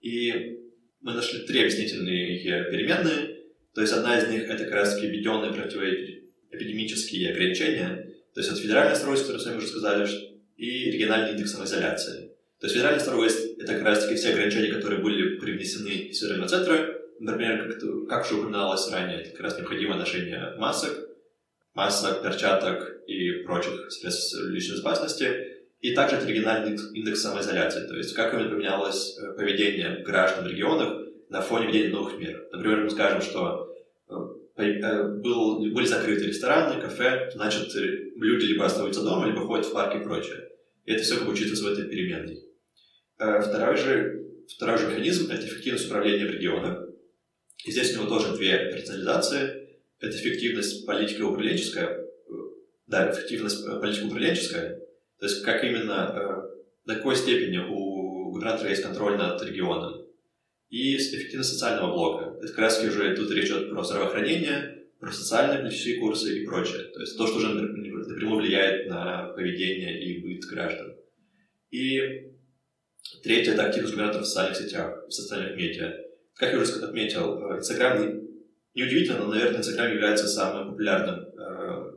И 0.00 0.58
мы 1.00 1.14
нашли 1.14 1.40
три 1.46 1.60
объяснительные 1.60 2.38
переменные. 2.70 3.36
То 3.74 3.80
есть 3.80 3.92
одна 3.92 4.18
из 4.18 4.28
них— 4.28 4.42
это 4.48 4.64
как 4.64 4.74
раз 4.74 5.00
введенные 5.00 5.52
противоэпидемические 5.52 7.30
ограничения. 7.32 8.12
То 8.34 8.40
есть 8.40 8.52
это 8.52 8.60
федеральный 8.60 8.96
строй, 8.96 9.18
который 9.18 9.40
сами 9.40 9.56
уже 9.56 9.68
сказали, 9.68 10.08
и 10.56 10.90
региональный 10.90 11.32
индекс 11.32 11.52
самоизоляции. 11.52 12.32
То 12.60 12.66
есть 12.66 12.74
федеральный 12.74 13.00
строй— 13.00 13.28
это 13.58 13.74
как 13.74 13.82
раз 13.82 14.04
таки 14.04 14.16
все 14.16 14.30
ограничения, 14.30 14.72
которые 14.72 15.00
были 15.00 15.38
привнесены 15.38 15.88
из 15.88 16.18
федерального 16.20 16.48
центра. 16.48 16.96
Например, 17.18 17.72
как, 17.72 18.08
как 18.08 18.26
уже 18.26 18.40
упоминалось 18.40 18.90
ранее, 18.90 19.20
это 19.20 19.30
как 19.30 19.40
раз 19.40 19.58
необходимое 19.58 19.98
ношение 19.98 20.54
масок, 20.58 21.09
масок, 21.74 22.22
перчаток 22.22 23.02
и 23.06 23.42
прочих 23.44 23.90
средств 23.90 24.36
личной 24.48 24.74
безопасности, 24.74 25.60
и 25.80 25.94
также 25.94 26.16
это 26.16 26.26
региональный 26.26 26.78
индекс 26.94 27.22
самоизоляции, 27.22 27.86
то 27.86 27.96
есть 27.96 28.14
как 28.14 28.34
именно 28.34 28.50
поменялось 28.50 29.16
э, 29.18 29.32
поведение 29.32 30.02
граждан 30.04 30.44
в 30.44 30.48
регионах 30.48 31.06
на 31.30 31.40
фоне 31.40 31.66
введения 31.66 31.88
новых 31.88 32.18
мер. 32.18 32.48
Например, 32.52 32.84
мы 32.84 32.90
скажем, 32.90 33.22
что 33.22 33.74
э, 34.08 34.62
э, 34.62 35.08
был, 35.08 35.60
были 35.72 35.86
закрыты 35.86 36.26
рестораны, 36.26 36.82
кафе, 36.82 37.30
значит, 37.32 37.74
люди 37.74 38.44
либо 38.44 38.66
остаются 38.66 39.02
дома, 39.02 39.26
либо 39.26 39.40
ходят 39.40 39.64
в 39.64 39.72
парк 39.72 39.94
и 39.98 40.04
прочее. 40.04 40.50
И 40.84 40.92
это 40.92 41.02
все 41.02 41.16
как 41.16 41.28
учитывается 41.28 41.64
в 41.64 41.72
этой 41.72 41.88
переменной. 41.88 42.42
Второй 43.16 43.76
же, 43.76 44.24
второй 44.56 44.78
же 44.78 44.88
механизм– 44.88 45.30
это 45.32 45.46
эффективность 45.46 45.86
управления 45.86 46.26
в 46.26 46.30
регионах. 46.30 46.88
И 47.64 47.70
здесь 47.70 47.94
у 47.94 48.00
него 48.00 48.08
тоже 48.08 48.34
две 48.34 48.70
персонализации 48.72 49.59
это 50.00 50.16
эффективность 50.16 50.86
политика 50.86 51.24
управленческая, 51.24 51.88
э, 51.88 52.06
да, 52.86 53.10
эффективность 53.12 53.64
э, 53.66 53.80
политики 53.80 54.04
управленческая, 54.04 54.80
то 55.18 55.26
есть 55.26 55.42
как 55.44 55.62
именно, 55.62 56.10
э, 56.14 56.86
до 56.86 56.94
какой 56.96 57.16
степени 57.16 57.58
у 57.58 58.30
губернатора 58.30 58.70
есть 58.70 58.82
контроль 58.82 59.16
над 59.16 59.42
регионом, 59.42 60.06
и 60.70 60.96
эффективность 60.96 61.52
социального 61.52 61.92
блока. 61.92 62.36
Это 62.38 62.48
как 62.48 62.58
раз 62.58 62.82
уже 62.82 63.14
тут 63.14 63.30
речь 63.32 63.48
идет 63.48 63.70
про 63.70 63.82
здравоохранение, 63.82 64.86
про 64.98 65.12
социальные 65.12 65.58
политические 65.58 65.98
курсы 65.98 66.38
и 66.38 66.46
прочее. 66.46 66.84
То 66.94 67.00
есть 67.00 67.16
то, 67.18 67.26
что 67.26 67.38
уже 67.38 67.48
напрямую 67.48 68.40
влияет 68.40 68.88
на 68.88 69.32
поведение 69.34 70.02
и 70.02 70.22
быт 70.22 70.44
граждан. 70.44 70.94
И 71.70 72.00
третье– 73.22 73.52
это 73.54 73.66
активность 73.66 73.94
губернаторов 73.94 74.26
в 74.26 74.28
социальных 74.28 74.56
сетях, 74.56 75.06
в 75.08 75.10
социальных 75.10 75.56
медиа. 75.56 75.92
Как 76.36 76.52
я 76.52 76.60
уже 76.60 76.72
отметил, 76.84 77.56
Инстаграм 77.56 78.29
Неудивительно, 78.74 79.18
но, 79.18 79.26
наверное, 79.26 79.58
Инстаграм 79.58 79.90
является 79.90 80.28
самым 80.28 80.70
популярным, 80.70 81.20
э, 81.20 81.92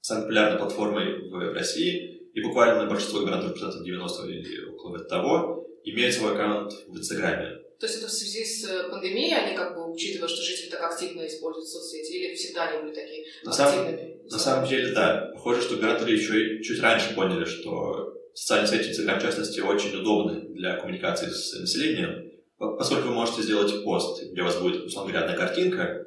самой 0.00 0.22
популярной 0.22 0.58
платформой 0.58 1.28
в 1.28 1.52
России, 1.52 2.30
и 2.32 2.42
буквально 2.42 2.86
большинство 2.86 3.20
губернаторов, 3.20 3.52
процентов 3.52 3.84
90 3.84 4.26
или 4.28 4.64
около 4.66 4.98
того, 5.00 5.66
имеют 5.84 6.14
свой 6.14 6.32
аккаунт 6.32 6.72
в 6.86 6.96
Инстаграме. 6.96 7.58
То 7.80 7.86
есть 7.86 7.98
это 7.98 8.08
в 8.08 8.10
связи 8.10 8.44
с 8.44 8.68
э, 8.68 8.90
пандемией, 8.90 9.36
они 9.36 9.56
как 9.56 9.76
бы 9.76 9.92
учитывая, 9.92 10.28
что 10.28 10.42
жители 10.42 10.70
так 10.70 10.82
активно 10.82 11.26
используют 11.26 11.68
соцсети, 11.68 12.12
или 12.12 12.34
всегда 12.34 12.68
они 12.68 12.82
были 12.82 12.94
такие 12.94 13.24
на 13.44 13.52
активными? 13.52 14.18
Сам, 14.28 14.30
на 14.30 14.38
самом 14.38 14.68
деле, 14.68 14.92
да. 14.92 15.30
Похоже, 15.34 15.62
что 15.62 15.76
губернаторы 15.76 16.10
еще 16.10 16.58
и 16.58 16.62
чуть 16.62 16.80
раньше 16.80 17.14
поняли, 17.14 17.44
что 17.44 18.14
социальные 18.34 18.68
сети 18.68 18.90
Инстаграм, 18.90 19.20
в 19.20 19.22
частности, 19.22 19.60
очень 19.60 19.96
удобны 19.96 20.54
для 20.54 20.76
коммуникации 20.76 21.30
с 21.30 21.58
населением, 21.58 22.27
поскольку 22.58 23.08
вы 23.08 23.14
можете 23.14 23.42
сделать 23.42 23.84
пост, 23.84 24.22
где 24.30 24.42
у 24.42 24.44
вас 24.44 24.60
будет, 24.60 24.84
условно 24.84 25.12
говоря, 25.12 25.26
одна 25.26 25.38
картинка, 25.38 26.04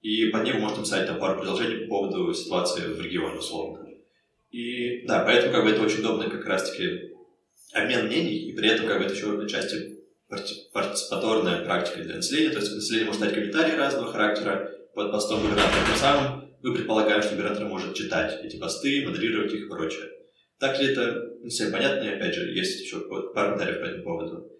и 0.00 0.26
под 0.26 0.44
ней 0.44 0.52
вы 0.52 0.60
можете 0.60 0.80
написать 0.80 1.06
там 1.06 1.18
пару 1.18 1.38
предложений 1.38 1.86
по 1.86 1.88
поводу 1.88 2.32
ситуации 2.32 2.82
в 2.82 3.00
регионе, 3.00 3.38
условно. 3.38 3.86
И 4.50 5.06
да, 5.06 5.24
поэтому 5.24 5.52
как 5.52 5.64
бы 5.64 5.70
это 5.70 5.82
очень 5.82 6.00
удобно 6.00 6.28
как 6.28 6.44
раз-таки 6.46 7.12
обмен 7.72 8.06
мнений, 8.06 8.48
и 8.48 8.56
при 8.56 8.68
этом 8.68 8.86
как 8.86 8.98
бы 8.98 9.04
это 9.04 9.14
еще 9.14 9.40
отчасти 9.40 9.98
партиципаторная 10.72 11.64
практика 11.64 12.02
для 12.02 12.16
населения, 12.16 12.50
то 12.50 12.60
есть 12.60 12.72
население 12.72 13.06
может 13.06 13.20
дать 13.20 13.34
комментарии 13.34 13.76
разного 13.76 14.12
характера 14.12 14.72
под 14.94 15.10
постом 15.10 15.40
губернатора, 15.40 15.86
тем 15.86 15.96
самым 15.96 16.50
мы 16.62 16.74
предполагаем, 16.74 17.22
что 17.22 17.34
губернатор 17.34 17.66
может 17.66 17.94
читать 17.94 18.44
эти 18.44 18.56
посты, 18.56 19.04
модерировать 19.06 19.52
их 19.52 19.66
и 19.66 19.68
прочее. 19.68 20.10
Так 20.58 20.78
ли 20.78 20.92
это, 20.92 21.30
не 21.42 21.50
совсем 21.50 21.72
понятно, 21.72 22.04
и 22.04 22.14
опять 22.14 22.34
же, 22.34 22.52
есть 22.52 22.80
еще 22.80 23.00
пару 23.00 23.32
комментариев 23.32 23.80
по 23.80 23.86
этому 23.86 24.04
поводу. 24.04 24.50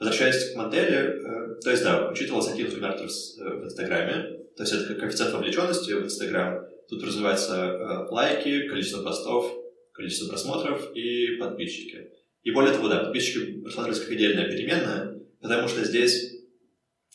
Возвращаясь 0.00 0.52
к 0.52 0.56
модели, 0.56 0.96
э, 0.96 1.60
то 1.60 1.70
есть, 1.70 1.84
да, 1.84 2.10
учитывалась 2.10 2.48
активность 2.48 2.74
губернаторов 2.74 3.10
в 3.10 3.64
Инстаграме, 3.64 4.40
то 4.56 4.62
есть 4.62 4.72
это 4.72 4.94
коэффициент 4.94 5.32
вовлеченности 5.34 5.92
в 5.92 6.04
Инстаграм. 6.04 6.66
Тут 6.88 7.04
развиваются 7.04 8.08
лайки, 8.10 8.66
количество 8.66 9.02
постов, 9.02 9.54
количество 9.92 10.28
просмотров 10.28 10.90
и 10.94 11.36
подписчики. 11.36 12.10
И 12.42 12.50
более 12.50 12.72
того, 12.72 12.88
да, 12.88 13.04
подписчики 13.04 13.62
рассматриваются 13.62 14.04
как 14.04 14.12
отдельная 14.12 14.50
переменная, 14.50 15.20
потому 15.42 15.68
что 15.68 15.84
здесь, 15.84 16.32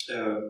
э, 0.09 0.41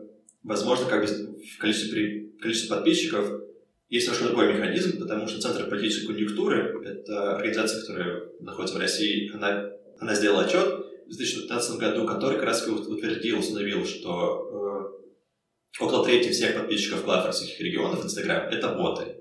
возможно, 0.42 0.86
как 0.86 1.06
бы 1.06 1.06
в 1.06 1.58
количестве, 1.58 2.30
количестве 2.40 2.68
подписчиков 2.68 3.42
есть 3.88 4.06
немножко 4.06 4.26
другой 4.26 4.52
механизм, 4.52 4.98
потому 4.98 5.26
что 5.26 5.40
Центр 5.40 5.68
политической 5.68 6.08
конъюнктуры— 6.08 6.82
это 6.84 7.36
организация, 7.36 7.80
которая 7.80 8.22
находится 8.40 8.76
в 8.76 8.80
России, 8.80 9.30
она, 9.32 9.70
она 9.98 10.14
сделала 10.14 10.44
отчет 10.44 10.84
в 11.06 11.16
2015 11.16 11.78
году, 11.78 12.06
который 12.06 12.36
как 12.36 12.46
раз 12.46 12.66
утвердил, 12.66 13.38
установил, 13.38 13.84
что 13.84 14.92
э, 15.80 15.84
около 15.84 16.04
трети 16.04 16.30
всех 16.30 16.54
подписчиков 16.54 17.04
глав 17.04 17.26
российских 17.26 17.60
регионов 17.60 18.02
в 18.02 18.04
Инстаграм— 18.04 18.48
это 18.50 18.74
боты. 18.74 19.16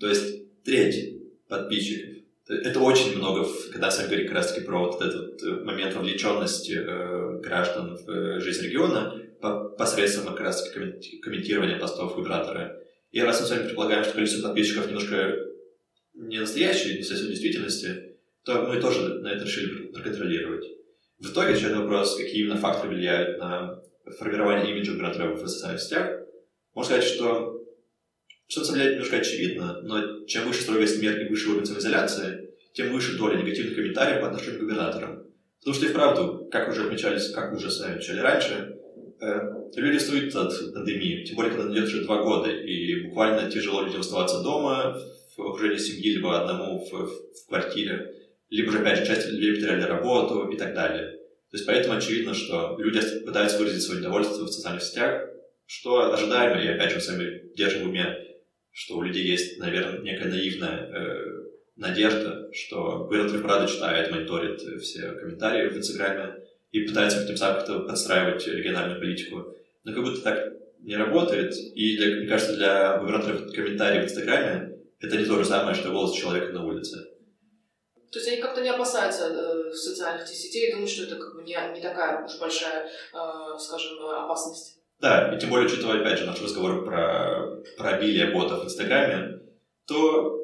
То 0.00 0.08
есть 0.08 0.62
треть 0.62 1.48
подписчиков 1.48 2.16
это 2.48 2.80
очень 2.80 3.16
много, 3.16 3.46
когда 3.72 3.90
мы 3.90 4.04
говорим 4.06 4.26
как 4.28 4.36
раз 4.36 4.52
таки 4.52 4.64
про 4.64 4.78
вот 4.78 5.02
этот 5.02 5.42
э, 5.42 5.64
момент 5.64 5.94
вовлеченности 5.94 6.78
э, 6.78 7.40
граждан 7.40 7.96
в 7.96 8.08
э, 8.08 8.40
жизнь 8.40 8.64
региона 8.64 9.20
посредством 9.76 10.32
как 10.32 10.40
раз 10.40 10.62
таки 10.62 11.18
комментирования 11.18 11.78
постов 11.78 12.14
губернатора. 12.14 12.80
И 13.10 13.20
раз 13.20 13.40
мы 13.40 13.46
с 13.46 13.50
вами 13.50 13.64
предполагаем, 13.64 14.04
что 14.04 14.14
количество 14.14 14.48
подписчиков 14.48 14.86
немножко 14.86 15.34
не 16.14 16.38
настоящее, 16.38 16.96
не 16.96 17.02
соответствует 17.02 17.32
действительности, 17.32 18.16
то 18.44 18.62
мы 18.62 18.80
тоже 18.80 19.20
на 19.20 19.32
это 19.32 19.44
решили 19.44 19.88
проконтролировать. 19.88 20.64
В 21.18 21.30
итоге, 21.30 21.54
еще 21.54 21.66
один 21.66 21.82
вопрос, 21.82 22.16
какие 22.16 22.42
именно 22.42 22.56
факторы 22.56 22.94
влияют 22.94 23.38
на 23.38 23.82
формирование 24.18 24.70
имиджа 24.70 24.92
губернатора 24.92 25.34
в 25.34 25.48
социальных 25.48 25.80
сетях. 25.80 26.20
Можно 26.74 26.96
сказать, 26.96 27.04
что 27.04 27.56
что 28.48 28.60
на 28.60 28.66
самом 28.66 28.80
деле 28.80 28.92
немножко 28.92 29.16
очевидно, 29.16 29.80
но 29.82 30.24
чем 30.26 30.46
выше 30.46 30.62
строгость 30.62 31.02
мер 31.02 31.20
и 31.20 31.28
выше 31.28 31.50
уровень 31.50 31.66
самоизоляции, 31.66 32.50
тем 32.74 32.92
выше 32.92 33.16
доля 33.16 33.42
негативных 33.42 33.74
комментариев 33.74 34.20
по 34.20 34.28
отношению 34.28 34.60
к 34.60 34.62
губернаторам. 34.62 35.24
Потому 35.58 35.74
что 35.74 35.86
и 35.86 35.88
вправду, 35.88 36.48
как 36.52 36.68
уже 36.68 36.84
отмечались, 36.84 37.30
как 37.30 37.52
уже 37.52 37.70
с 37.70 37.80
вами 37.80 37.94
отмечали 37.94 38.20
раньше, 38.20 38.78
э, 39.20 39.40
люди 39.74 39.98
стоят 39.98 40.34
от 40.36 40.74
пандемии, 40.74 41.24
тем 41.24 41.36
более, 41.36 41.52
когда 41.54 41.72
идет 41.72 41.84
уже 41.84 42.04
два 42.04 42.22
года, 42.22 42.50
и 42.50 43.06
буквально 43.08 43.50
тяжело 43.50 43.82
людям 43.82 44.00
оставаться 44.00 44.42
дома, 44.42 44.96
в 45.36 45.42
окружении 45.42 45.78
семьи, 45.78 46.12
либо 46.12 46.40
одному 46.40 46.78
в, 46.78 46.92
в 46.92 47.48
квартире, 47.48 48.14
либо 48.48 48.72
же, 48.72 48.78
опять 48.78 48.98
же, 48.98 49.06
часть 49.06 49.28
людей 49.28 49.54
потеряли 49.54 49.82
работу 49.82 50.48
и 50.48 50.56
так 50.56 50.74
далее. 50.74 51.12
То 51.50 51.56
есть 51.56 51.66
поэтому 51.66 51.96
очевидно, 51.96 52.34
что 52.34 52.76
люди 52.78 53.00
пытаются 53.24 53.58
выразить 53.58 53.82
свое 53.82 54.00
недовольство 54.00 54.44
в 54.44 54.50
социальных 54.50 54.82
сетях, 54.82 55.28
что 55.66 56.12
ожидаемо, 56.12 56.62
и 56.62 56.68
опять 56.68 56.90
же 56.90 56.96
мы 56.96 57.00
сами 57.00 57.54
держим 57.54 57.84
в 57.84 57.90
уме 57.90 58.26
что 58.76 58.98
у 58.98 59.02
людей 59.02 59.24
есть, 59.24 59.58
наверное, 59.58 60.02
некая 60.02 60.28
наивная 60.28 60.90
э, 60.92 61.16
надежда, 61.76 62.50
что 62.52 63.06
губернатор 63.06 63.40
правда 63.40 63.72
читает, 63.72 64.10
мониторит 64.10 64.60
все 64.82 65.12
комментарии 65.12 65.70
в 65.70 65.78
Инстаграме 65.78 66.34
и 66.72 66.82
пытается 66.82 67.26
тем 67.26 67.38
самым 67.38 67.56
как-то 67.56 67.80
подстраивать 67.80 68.46
региональную 68.46 69.00
политику. 69.00 69.46
Но 69.82 69.94
как 69.94 70.04
будто 70.04 70.20
так 70.20 70.52
не 70.80 70.94
работает. 70.94 71.54
И, 71.56 71.96
для, 71.96 72.16
мне 72.16 72.26
кажется, 72.26 72.54
для 72.54 72.98
губернаторов 72.98 73.50
комментарии 73.50 74.02
в 74.02 74.04
Инстаграме 74.04 74.76
это 75.00 75.16
не 75.16 75.24
то 75.24 75.38
же 75.38 75.46
самое, 75.46 75.74
что 75.74 75.90
голос 75.90 76.14
человека 76.14 76.52
на 76.52 76.66
улице. 76.66 76.98
То 78.10 78.18
есть 78.18 78.28
они 78.28 78.40
как-то 78.40 78.60
не 78.60 78.68
опасаются 78.68 79.26
э, 79.28 79.72
социальных 79.72 80.26
сетей 80.28 80.68
и 80.68 80.72
думают, 80.72 80.90
что 80.90 81.04
это 81.04 81.16
как 81.16 81.34
бы 81.34 81.42
не, 81.42 81.56
не 81.74 81.80
такая 81.80 82.24
уж 82.24 82.38
большая, 82.38 82.86
э, 82.86 83.58
скажем, 83.58 83.98
опасность. 84.06 84.78
Да, 85.00 85.34
и 85.34 85.38
тем 85.38 85.50
более, 85.50 85.66
учитывая, 85.66 86.00
опять 86.00 86.18
же, 86.18 86.24
наш 86.24 86.40
разговор 86.40 86.84
про, 86.84 87.62
про 87.76 87.90
обилие 87.90 88.32
ботов 88.32 88.62
в 88.62 88.64
Инстаграме, 88.64 89.40
то 89.86 90.42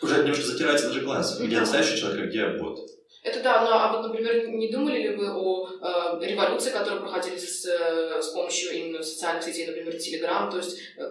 уже 0.00 0.22
немножко 0.22 0.46
затирается 0.46 0.88
даже 0.88 1.02
глаз, 1.02 1.38
где 1.38 1.60
настоящий 1.60 1.98
человек, 1.98 2.24
а 2.24 2.26
где 2.28 2.46
бот. 2.48 2.78
Это 3.22 3.42
да, 3.42 3.62
но 3.62 3.72
а 3.72 3.92
вот, 3.92 4.08
например, 4.08 4.48
не 4.48 4.72
думали 4.72 5.02
ли 5.02 5.16
вы 5.16 5.30
о 5.30 5.68
э, 5.68 6.26
революции, 6.26 6.70
которые 6.70 7.00
проходили 7.00 7.36
с, 7.36 7.66
с 7.66 8.28
помощью 8.28 8.72
именно 8.72 9.02
социальных 9.02 9.44
сетей, 9.44 9.66
например, 9.66 9.98
Телеграм, 9.98 10.50
то 10.50 10.56
есть, 10.56 10.78
э, 10.96 11.10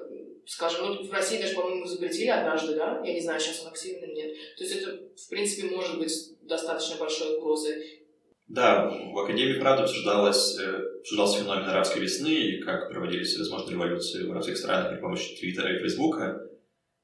скажем, 0.50 0.88
ну, 0.88 1.03
в 1.03 1.12
России 1.12 1.39
даже, 1.39 1.53
по-моему, 1.53 1.86
запретили 1.86 2.29
однажды, 2.29 2.74
да? 2.74 3.00
Я 3.06 3.13
не 3.13 3.22
знаю, 3.22 3.39
сейчас 3.39 3.62
он 3.62 3.68
активен 3.68 4.03
или 4.03 4.15
нет. 4.15 4.36
То 4.58 4.63
есть 4.63 4.77
это, 4.77 5.00
в 5.15 5.29
принципе, 5.29 5.75
может 5.75 6.00
быть 6.00 6.12
достаточно 6.41 6.98
большой 6.98 7.38
угрозой. 7.38 8.01
Да, 8.48 8.89
в 8.89 9.20
Академии, 9.20 9.60
правда, 9.60 9.84
обсуждалось, 9.84 10.58
э, 10.60 11.00
обсуждался 11.01 11.41
феномен 11.41 11.70
арабской 11.70 12.00
весны 12.00 12.34
и 12.34 12.62
как 12.63 12.89
проводились 12.89 13.38
возможные 13.38 13.74
революции 13.74 14.25
в 14.25 14.32
арабских 14.32 14.58
странах 14.58 14.91
при 14.91 15.00
помощи 15.00 15.39
Твиттера 15.39 15.75
и 15.75 15.79
Фейсбука. 15.82 16.41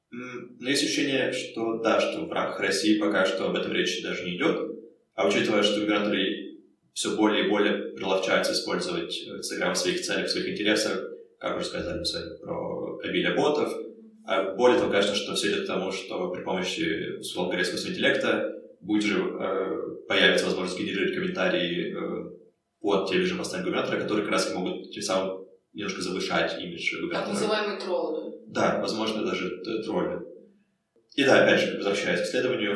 Но 0.10 0.68
есть 0.68 0.84
ощущение, 0.84 1.32
что 1.32 1.78
да, 1.84 2.02
что 2.02 2.26
в 2.26 2.32
рамках 2.32 2.60
России 2.62 2.98
пока 2.98 3.26
что 3.26 3.46
об 3.46 3.56
этом 3.56 3.72
речи 3.74 4.02
даже 4.02 4.26
не 4.26 4.38
идет. 4.38 4.72
А 5.14 5.28
учитывая, 5.28 5.62
что 5.62 5.82
губернаторы 5.82 6.62
все 6.94 7.16
более 7.16 7.46
и 7.46 7.50
более 7.50 7.94
приловчаются 7.94 8.54
использовать 8.54 9.16
Инстаграм 9.28 9.76
в 9.76 9.78
своих 9.78 10.02
целях, 10.02 10.28
в 10.28 10.32
своих 10.32 10.50
интересах, 10.50 11.12
как 11.46 11.58
уже 11.58 11.68
сказали 11.68 12.04
с 12.04 12.40
про 12.42 12.98
обилие 13.04 13.36
ботов, 13.36 13.72
а 14.26 14.56
более 14.56 14.80
того, 14.80 14.92
кажется, 14.92 15.16
что 15.16 15.36
все 15.36 15.52
идет 15.52 15.66
к 15.66 15.68
тому, 15.68 15.92
что 15.92 16.32
при 16.32 16.42
помощи, 16.42 17.20
условно 17.20 17.52
говоря, 17.52 17.64
искусственного 17.64 17.94
интеллекта 17.94 18.52
будет 18.82 19.04
же 19.04 19.20
э, 19.20 20.08
появится 20.08 20.46
возможность 20.46 20.80
генерировать 20.80 21.14
комментарии 21.14 21.96
э, 21.96 22.32
под 22.82 23.10
теми 23.10 23.26
же 23.26 23.36
постами 23.36 23.64
губернатора, 23.64 24.00
которые 24.00 24.24
как 24.24 24.34
раз 24.34 24.52
могут 24.56 24.90
тем 24.92 25.04
самым 25.04 25.46
немножко 25.74 26.02
завышать 26.02 26.60
имидж 26.60 26.96
губернатора. 26.96 27.26
Так 27.26 27.34
называемые 27.34 27.80
троллы. 27.80 28.34
Да, 28.48 28.80
возможно, 28.82 29.24
даже 29.24 29.62
тролли. 29.84 30.22
И 31.14 31.24
да, 31.24 31.44
опять 31.44 31.62
же, 31.62 31.78
возвращаясь 31.78 32.22
к 32.22 32.24
исследованию, 32.24 32.76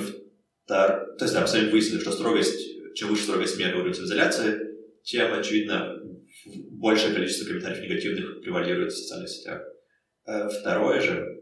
то 0.67 1.17
есть, 1.19 1.33
да, 1.33 1.41
мы 1.41 1.47
сами 1.47 1.71
выяснили, 1.71 2.01
что 2.01 2.11
строгость, 2.11 2.93
чем 2.93 3.09
выше 3.09 3.23
строгость 3.23 3.57
меры 3.57 3.79
уровня 3.79 3.93
изоляции, 3.93 4.68
тем, 5.09 5.33
очевидно, 5.33 5.99
большее 6.71 7.13
количество 7.13 7.47
комментариев 7.47 7.83
негативных 7.83 8.41
превалирует 8.41 8.91
в 8.91 8.97
социальных 8.97 9.29
сетях. 9.29 9.61
Э, 10.25 10.49
второе 10.49 11.01
же, 11.01 11.39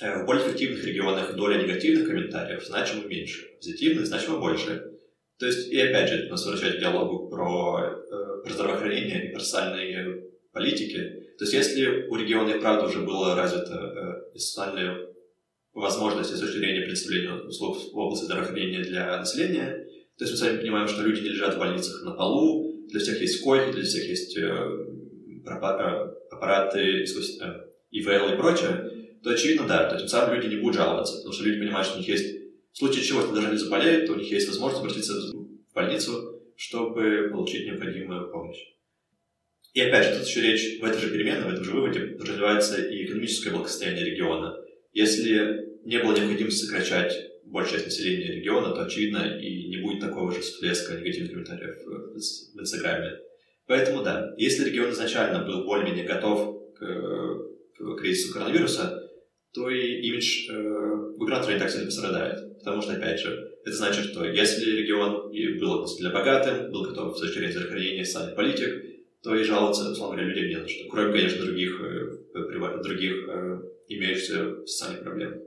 Э, 0.00 0.22
в 0.22 0.26
более 0.26 0.46
эффективных 0.46 0.84
регионах 0.84 1.34
доля 1.36 1.62
негативных 1.62 2.08
комментариев 2.08 2.64
значимо 2.64 3.04
меньше, 3.04 3.46
позитивных 3.56 4.06
значимо 4.06 4.38
больше. 4.38 4.82
То 5.38 5.46
есть, 5.46 5.68
и 5.68 5.78
опять 5.78 6.08
же, 6.08 6.28
нас 6.28 6.44
возвращать 6.44 6.78
к 6.78 6.80
диалогу 6.80 7.28
про, 7.28 7.80
э, 7.80 8.42
про 8.42 8.52
здравоохранение 8.52 9.28
и 9.28 9.32
про 9.32 9.40
социальные 9.40 10.24
политики. 10.52 10.98
То 11.38 11.44
есть, 11.44 11.52
если 11.52 12.06
у 12.08 12.16
региона 12.16 12.50
и 12.50 12.60
правда 12.60 12.86
уже 12.86 13.00
была 13.00 13.34
развита 13.34 14.24
э, 14.34 14.38
социальная 14.38 15.06
возможность 15.74 16.34
с 16.34 16.40
точки 16.40 16.58
зрения 16.58 16.82
предоставления 16.82 17.34
услуг 17.34 17.76
в 17.92 17.96
области 17.96 18.24
здравоохранения 18.24 18.82
для 18.82 19.18
населения, 19.18 19.86
то 20.18 20.24
есть 20.24 20.32
мы 20.32 20.38
сами 20.38 20.60
понимаем, 20.60 20.88
что 20.88 21.02
люди 21.02 21.20
не 21.20 21.30
лежат 21.30 21.54
в 21.54 21.58
больницах 21.58 22.02
на 22.04 22.12
полу, 22.12 22.69
для 22.90 23.00
всех 23.00 23.20
есть 23.20 23.42
койки, 23.42 23.72
для 23.72 23.84
всех 23.84 24.04
есть 24.08 24.36
э, 24.36 24.86
аппараты, 25.46 27.04
ИВЛ 27.90 28.34
и 28.34 28.36
прочее, 28.36 29.18
то 29.22 29.30
очевидно, 29.30 29.66
да, 29.66 29.88
то 29.88 29.98
тем 29.98 30.08
самым 30.08 30.36
люди 30.36 30.54
не 30.54 30.60
будут 30.60 30.76
жаловаться, 30.76 31.16
потому 31.16 31.32
что 31.32 31.44
люди 31.44 31.60
понимают, 31.60 31.86
что 31.86 31.96
у 31.96 32.00
них 32.00 32.08
есть, 32.08 32.36
в 32.72 32.78
случае 32.78 33.04
чего, 33.04 33.20
если 33.20 33.34
даже 33.34 33.50
не 33.50 33.56
заболеют, 33.56 34.06
то 34.06 34.12
у 34.12 34.16
них 34.16 34.30
есть 34.30 34.48
возможность 34.48 34.82
обратиться 34.82 35.14
в 35.14 35.74
больницу, 35.74 36.40
чтобы 36.56 37.28
получить 37.30 37.66
необходимую 37.66 38.30
помощь. 38.30 38.58
И 39.72 39.80
опять 39.80 40.06
же, 40.06 40.18
тут 40.18 40.28
еще 40.28 40.40
речь 40.40 40.80
в 40.80 40.84
этой 40.84 41.00
же 41.00 41.10
перемене, 41.10 41.42
в 41.42 41.48
этом 41.48 41.64
же 41.64 41.72
выводе 41.72 42.00
подразумевается 42.00 42.82
и 42.82 43.04
экономическое 43.04 43.50
благосостояние 43.50 44.04
региона. 44.04 44.56
Если 44.92 45.78
не 45.84 45.98
было 45.98 46.16
необходимости 46.16 46.64
сокращать 46.64 47.14
большую 47.50 47.80
часть 47.80 47.86
населения 47.86 48.36
региона, 48.36 48.74
то, 48.74 48.82
очевидно, 48.82 49.38
и 49.38 49.68
не 49.68 49.78
будет 49.78 50.00
такого 50.00 50.32
же 50.32 50.40
всплеска 50.40 50.94
негативных 50.94 51.32
комментариев 51.32 51.76
в 51.84 52.60
Инстаграме. 52.60 53.18
Поэтому 53.66 54.02
да, 54.02 54.34
если 54.36 54.64
регион 54.64 54.90
изначально 54.90 55.44
был 55.44 55.64
более-менее 55.64 56.04
готов 56.04 56.74
к, 56.74 56.80
к 57.78 58.00
кризису 58.00 58.32
коронавируса, 58.32 59.10
то 59.52 59.68
и 59.68 60.00
имидж 60.08 60.48
э, 60.50 60.54
не 61.52 61.58
так 61.58 61.70
сильно 61.70 61.86
пострадает. 61.86 62.58
Потому 62.58 62.82
что, 62.82 62.92
опять 62.92 63.20
же, 63.20 63.50
это 63.64 63.76
значит, 63.76 64.06
что 64.06 64.24
если 64.24 64.70
регион 64.70 65.30
и 65.30 65.58
был 65.58 65.74
относительно 65.74 66.12
богатым, 66.12 66.70
был 66.70 66.84
готов 66.84 67.16
с 67.16 67.20
точки 67.20 67.38
зрения 67.38 67.52
здравоохранения, 67.52 68.04
социальных 68.04 68.36
политик, 68.36 68.84
то 69.22 69.34
и 69.34 69.44
жаловаться, 69.44 69.90
условно 69.90 70.16
говоря, 70.16 70.32
людям 70.32 70.48
не 70.48 70.56
на 70.56 70.68
что. 70.68 70.88
Кроме, 70.88 71.12
конечно, 71.12 71.44
других, 71.44 71.80
э, 71.80 72.82
других 72.82 73.28
э, 73.28 73.60
имеющихся 73.88 74.66
социальных 74.66 75.02
проблем. 75.02 75.42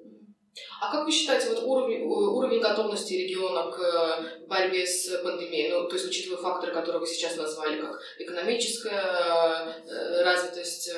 А 0.79 0.91
как 0.91 1.05
вы 1.05 1.11
считаете, 1.11 1.49
вот 1.49 1.63
уровень, 1.63 2.01
э, 2.01 2.05
уровень 2.05 2.61
готовности 2.61 3.13
региона 3.13 3.71
к 3.71 3.79
э, 3.79 4.47
борьбе 4.47 4.85
с 4.85 5.09
пандемией, 5.23 5.71
ну, 5.71 5.87
то 5.87 5.95
есть 5.95 6.07
учитывая 6.07 6.41
факторы, 6.41 6.73
которые 6.73 6.99
вы 6.99 7.07
сейчас 7.07 7.35
назвали, 7.37 7.81
как 7.81 7.99
экономическая 8.19 9.73
э, 9.87 10.23
развитость, 10.23 10.91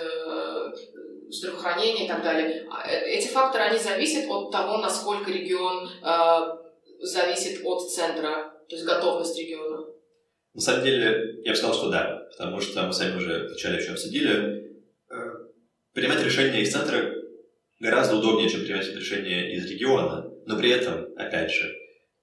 здравоохранение 1.29 2.05
и 2.05 2.07
так 2.07 2.23
далее. 2.23 2.67
А, 2.69 2.87
эти 2.87 3.27
факторы, 3.27 3.65
они 3.65 3.79
зависят 3.79 4.29
от 4.29 4.51
того, 4.51 4.77
насколько 4.77 5.31
регион 5.31 5.89
зависит 6.99 7.61
от 7.65 7.91
центра, 7.91 8.53
то 8.69 8.75
есть 8.75 8.85
готовность 8.85 9.37
региона. 9.37 9.85
На 10.53 10.61
самом 10.61 10.83
деле, 10.83 11.41
я 11.43 11.51
бы 11.51 11.57
сказал, 11.57 11.75
что 11.75 11.89
да, 11.89 12.27
потому 12.31 12.61
что 12.61 12.83
мы 12.83 12.93
сами 12.93 13.17
уже 13.17 13.47
вначале 13.47 13.77
еще 13.77 13.91
обсудили. 13.91 14.81
Принимать 15.93 16.23
решения 16.23 16.61
из 16.61 16.71
центра 16.71 17.14
гораздо 17.79 18.17
удобнее, 18.17 18.49
чем 18.49 18.61
принимать 18.61 18.95
решения 18.95 19.55
из 19.55 19.69
региона, 19.69 20.31
но 20.45 20.57
при 20.57 20.69
этом, 20.69 21.07
опять 21.17 21.51
же, 21.51 21.75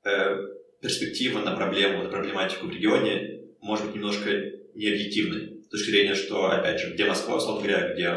э, 0.04 0.36
перспектива 0.80 1.40
на 1.40 1.56
проблему, 1.56 2.02
на 2.02 2.10
проблематику 2.10 2.66
в 2.66 2.70
регионе 2.70 3.40
может 3.60 3.86
быть 3.86 3.94
немножко 3.94 4.30
необъективной. 4.74 5.62
С 5.64 5.68
точки 5.68 5.90
зрения, 5.90 6.14
что, 6.14 6.50
опять 6.50 6.80
же, 6.80 6.92
где 6.92 7.04
Москва, 7.04 7.36
условно 7.36 7.62
говоря, 7.62 7.92
где 7.92 8.08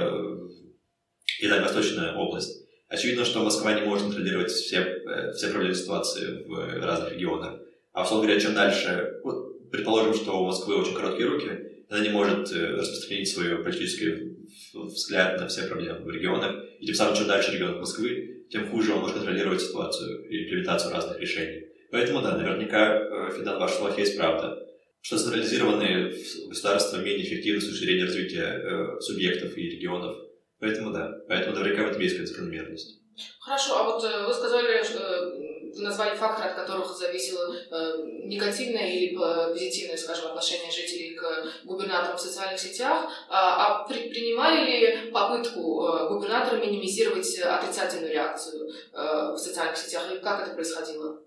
и 1.39 1.48
Дальневосточная 1.48 2.13
область. 2.13 2.65
Очевидно, 2.88 3.25
что 3.25 3.44
Москва 3.44 3.74
не 3.74 3.82
может 3.82 4.06
контролировать 4.06 4.51
все, 4.51 4.77
э, 4.77 5.34
все 5.34 5.50
проблемы 5.50 5.75
ситуации 5.75 6.44
в 6.46 6.86
разных 6.86 7.13
регионах. 7.13 7.60
А, 7.94 8.04
условно 8.04 8.25
говоря, 8.25 8.39
чем 8.39 8.54
дальше, 8.54 9.20
вот, 9.24 9.70
предположим, 9.72 10.13
что 10.13 10.39
у 10.39 10.46
Москвы 10.46 10.75
очень 10.75 10.94
короткие 10.94 11.27
руки, 11.27 11.50
она 11.89 12.01
не 12.01 12.10
может 12.10 12.51
э, 12.51 12.75
распространить 12.75 13.30
свой 13.30 13.63
политический 13.63 14.38
взгляд 14.74 15.39
на 15.39 15.48
все 15.48 15.68
проблемы 15.68 16.00
в 16.00 16.10
регионах. 16.10 16.63
И 16.80 16.86
тем 16.86 16.96
самым, 16.96 17.15
чем 17.15 17.27
дальше 17.27 17.51
регион 17.51 17.80
Москвы, 17.80 18.46
тем 18.50 18.70
хуже 18.70 18.94
он 18.94 19.00
может 19.00 19.18
контролировать 19.18 19.62
ситуацию 19.62 20.27
и 20.30 20.46
имплементацию 20.46 20.94
разных 20.94 21.20
решений. 21.20 21.68
Поэтому, 21.92 22.22
да, 22.22 22.38
наверняка, 22.38 22.98
э, 22.98 23.32
Федан, 23.38 23.60
ваш 23.60 23.74
слов 23.74 23.98
есть 23.98 24.18
правда 24.18 24.65
что 25.06 25.20
централизированные 25.20 26.15
государства 26.48 26.98
менее 26.98 27.27
эффективны 27.27 27.62
с 27.62 27.70
точки 27.70 27.84
зрения 27.84 28.06
развития 28.06 28.60
э, 28.60 29.00
субъектов 29.01 29.56
и 29.56 29.70
регионов. 29.70 30.18
Поэтому 30.60 30.92
да, 30.92 31.12
поэтому 31.27 31.56
наверняка 31.56 31.84
в 31.84 31.89
этом 31.92 32.01
есть 32.01 32.18
закономерность. 32.25 33.01
Хорошо, 33.39 33.77
а 33.77 33.84
вот 33.84 34.04
э, 34.04 34.25
вы 34.25 34.34
сказали, 34.34 34.84
что 34.84 35.32
назвали 35.75 36.15
факторы, 36.15 36.50
от 36.50 36.55
которых 36.55 36.88
зависело 36.96 37.53
э, 37.53 37.94
негативное 38.24 38.88
или 38.89 39.15
позитивное, 39.15 39.98
скажем, 39.98 40.27
отношение 40.27 40.72
жителей 40.72 41.15
к 41.15 41.65
губернаторам 41.65 42.17
в 42.17 42.22
социальных 42.22 42.60
сетях. 42.60 43.12
А, 43.29 43.82
а 43.82 43.88
предпринимали 43.88 44.70
ли 44.70 45.12
попытку 45.12 45.62
губернатора 46.10 46.60
минимизировать 46.60 47.38
отрицательную 47.39 48.13
реакцию 48.13 48.70
в 48.94 49.38
социальных 49.38 49.77
сетях, 49.77 50.03
и 50.13 50.20
как 50.20 50.41
это 50.46 50.55
происходило? 50.55 51.20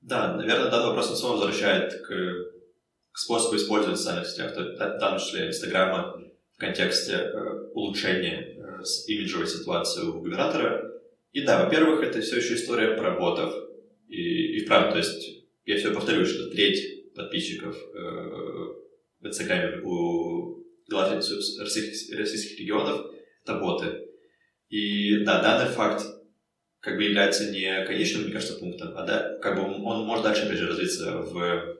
Да, 0.00 0.34
наверное, 0.34 0.70
данный 0.70 0.88
вопрос 0.88 1.10
он 1.10 1.16
снова 1.16 1.36
возвращает 1.36 1.92
к, 2.02 2.08
к 3.12 3.18
способу 3.18 3.56
использования 3.56 3.96
социальных 3.96 4.28
сетях, 4.28 4.52
в 4.56 4.98
том 4.98 5.18
числе 5.18 5.48
Инстаграма, 5.48 6.20
в 6.54 6.58
контексте 6.58 7.32
улучшения 7.74 8.52
имиджевой 9.06 9.46
ситуации 9.46 10.02
у 10.02 10.14
губернатора. 10.14 10.90
И 11.32 11.44
да, 11.44 11.64
во-первых, 11.64 12.02
это 12.02 12.20
все 12.20 12.36
еще 12.36 12.54
история 12.54 12.96
про 12.96 13.12
ботов. 13.12 13.54
И, 14.12 14.58
и 14.58 14.64
вправду, 14.64 14.92
то 14.92 14.98
есть, 14.98 15.46
я 15.64 15.78
все 15.78 15.94
повторю, 15.94 16.26
что 16.26 16.50
треть 16.50 17.14
подписчиков 17.14 17.74
э, 17.74 17.98
в 19.20 19.26
Инстаграме 19.26 19.80
у 19.82 20.62
глав 20.86 21.14
российских, 21.14 22.58
регионов— 22.60 23.06
это 23.42 23.58
боты. 23.58 24.06
И 24.68 25.24
да, 25.24 25.40
данный 25.40 25.72
факт 25.72 26.04
как 26.80 26.96
бы 26.96 27.04
является 27.04 27.50
не 27.50 27.86
конечным, 27.86 28.24
мне 28.24 28.32
кажется, 28.32 28.58
пунктом, 28.58 28.92
а 28.98 29.06
да, 29.06 29.38
как 29.40 29.56
бы 29.56 29.62
он 29.62 30.04
может 30.04 30.24
дальше, 30.24 30.42
опять 30.42 30.58
же, 30.58 30.68
развиться 30.68 31.16
в 31.16 31.78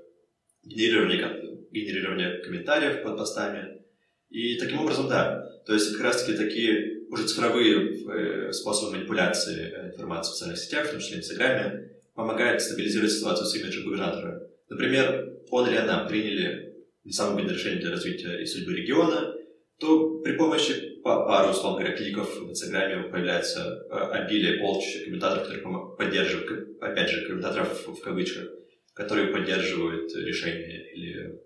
генерировании, 0.63 1.71
генерировании 1.71 2.43
комментариев 2.43 3.03
под 3.03 3.19
постами. 3.19 3.83
И 4.31 4.57
таким 4.57 4.81
образом, 4.81 5.07
да, 5.07 5.45
то 5.67 5.75
есть 5.75 5.93
как 5.93 6.01
раз-таки 6.01 6.39
такие 6.39 7.09
уже 7.11 7.27
цифровые 7.27 8.49
э, 8.49 8.53
способы 8.53 8.97
манипуляции 8.97 9.71
э, 9.71 9.89
информацией 9.89 10.33
в 10.33 10.37
социальных 10.37 10.59
сетях, 10.59 10.87
в 10.87 10.93
том 10.93 11.01
числе 11.01 11.17
в 11.17 11.21
Инстаграме, 11.21 11.93
помогают 12.15 12.63
стабилизировать 12.63 13.13
ситуацию 13.13 13.47
с 13.47 13.57
имиджем 13.57 13.85
губернатора. 13.85 14.41
Например, 14.69 15.33
он 15.51 15.69
или 15.69 15.77
она 15.77 16.05
приняли 16.05 16.75
самое 17.11 17.37
выгодное 17.37 17.59
решение 17.59 17.81
для 17.81 17.91
развития 17.91 18.41
и 18.41 18.47
судьбы 18.47 18.75
региона, 18.75 19.35
то 19.79 20.21
при 20.21 20.37
помощи 20.37 21.01
пару, 21.03 21.51
условно 21.51 21.81
говоря, 21.81 21.97
кликов 21.97 22.39
в 22.39 22.51
Инстаграме 22.51 23.09
появляется 23.09 23.85
э, 23.91 23.95
обилие 24.13 24.61
полчища 24.61 25.05
комментаторов, 25.05 25.49
которые 25.49 25.97
поддерживают, 25.97 26.81
опять 26.81 27.11
же, 27.11 27.27
комментаторов 27.27 27.87
в 27.87 28.01
кавычках, 28.01 28.49
которые 28.95 29.33
поддерживают 29.33 30.15
решение 30.15 30.93
или 30.95 31.41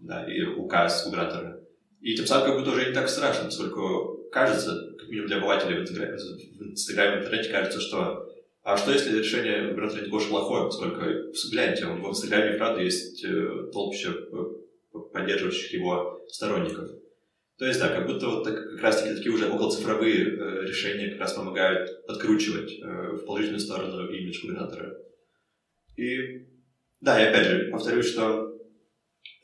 да, 0.00 0.30
и 0.30 0.42
указ 0.42 1.06
губернатора. 1.06 1.60
И 2.00 2.14
тем 2.14 2.26
самым 2.26 2.46
как 2.46 2.58
будто 2.58 2.70
уже 2.72 2.88
не 2.88 2.94
так 2.94 3.08
страшно, 3.08 3.46
поскольку 3.46 4.28
кажется, 4.30 4.94
как 4.98 5.08
минимум 5.08 5.28
для 5.28 5.38
обывателей 5.38 5.78
в 5.78 5.80
Инстаграме, 5.80 6.16
в 6.16 6.62
Инстаграме, 6.62 7.16
в 7.16 7.20
интернете 7.20 7.50
кажется, 7.50 7.80
что 7.80 8.23
а 8.64 8.76
что 8.76 8.90
если 8.92 9.16
решение 9.18 9.68
не 9.68 10.04
такое 10.04 10.28
плохое, 10.28 10.64
поскольку, 10.64 11.00
гляньте, 11.50 11.86
у 11.86 11.96
него 11.96 12.08
в 12.08 12.10
Инстаграме, 12.10 12.56
правда, 12.56 12.82
есть 12.82 13.24
э, 13.24 13.70
толпище 13.72 14.12
поддерживающих 15.12 15.72
его 15.74 16.20
сторонников. 16.28 16.90
То 17.58 17.66
есть, 17.66 17.78
да, 17.78 17.88
как 17.88 18.06
будто 18.06 18.26
вот 18.26 18.44
так, 18.44 18.54
как 18.56 18.82
раз-таки 18.82 19.14
такие 19.14 19.32
уже 19.32 19.48
околоцифровые 19.48 20.24
э, 20.24 20.66
решения 20.66 21.10
как 21.10 21.20
раз 21.20 21.34
помогают 21.34 22.06
подкручивать 22.06 22.72
э, 22.80 23.12
в 23.12 23.24
положительную 23.26 23.60
сторону 23.60 24.10
имидж 24.10 24.42
губернатора. 24.42 24.96
И 25.96 26.46
да, 27.00 27.22
и 27.22 27.28
опять 27.28 27.46
же, 27.46 27.70
повторюсь, 27.70 28.06
что 28.06 28.54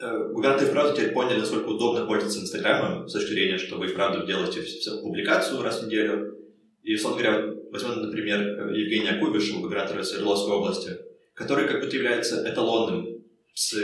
Э, 0.00 0.28
губернаторы 0.32 0.70
вправду 0.70 0.96
теперь 0.96 1.12
поняли, 1.12 1.40
насколько 1.40 1.68
удобно 1.68 2.06
пользоваться 2.06 2.40
Инстаграмом 2.40 3.06
с 3.06 3.12
точки 3.12 3.32
зрения, 3.32 3.58
что 3.58 3.76
вы 3.76 3.88
вправду 3.88 4.26
делаете 4.26 4.62
публикацию 5.02 5.62
раз 5.62 5.82
в 5.82 5.86
неделю. 5.86 6.38
И, 6.82 6.94
условно 6.94 7.22
говоря, 7.22 7.54
возьмем, 7.70 8.02
например, 8.02 8.70
Евгения 8.72 9.18
Куйбышева, 9.18 9.60
губернатора 9.60 10.02
Свердловской 10.02 10.54
области, 10.54 10.90
который 11.34 11.66
как 11.66 11.80
будто 11.80 11.96
является 11.96 12.48
эталонным 12.48 13.06
с, 13.54 13.74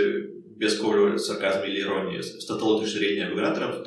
без 0.57 0.77
какого-либо 0.77 1.17
сарказма 1.17 1.67
или 1.67 1.81
иронии, 1.81 2.21
с 2.21 2.45
эталонной 2.45 2.85
точки 2.85 2.99
зрения 2.99 3.29
губернатором, 3.29 3.83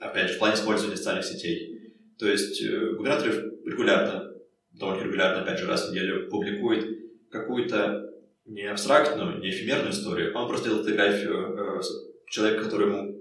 опять 0.00 0.28
же, 0.28 0.34
в 0.34 0.38
плане 0.38 0.56
использования 0.56 0.96
социальных 0.96 1.24
сетей. 1.24 1.92
То 2.18 2.28
есть 2.28 2.62
э, 2.62 2.92
губернаторы 2.94 3.52
регулярно, 3.64 4.32
довольно 4.72 5.04
регулярно, 5.04 5.42
опять 5.42 5.58
же, 5.58 5.66
раз 5.66 5.88
в 5.88 5.92
неделю 5.92 6.28
публикуют 6.28 6.86
какую-то 7.30 8.10
не 8.46 8.62
абстрактную, 8.62 9.40
не 9.40 9.50
эфемерную 9.50 9.92
историю, 9.92 10.36
а 10.36 10.42
он 10.42 10.48
просто 10.48 10.68
делал 10.68 10.82
фотографию 10.82 11.78
э, 11.78 11.82
человека, 12.30 12.64
которому 12.64 13.16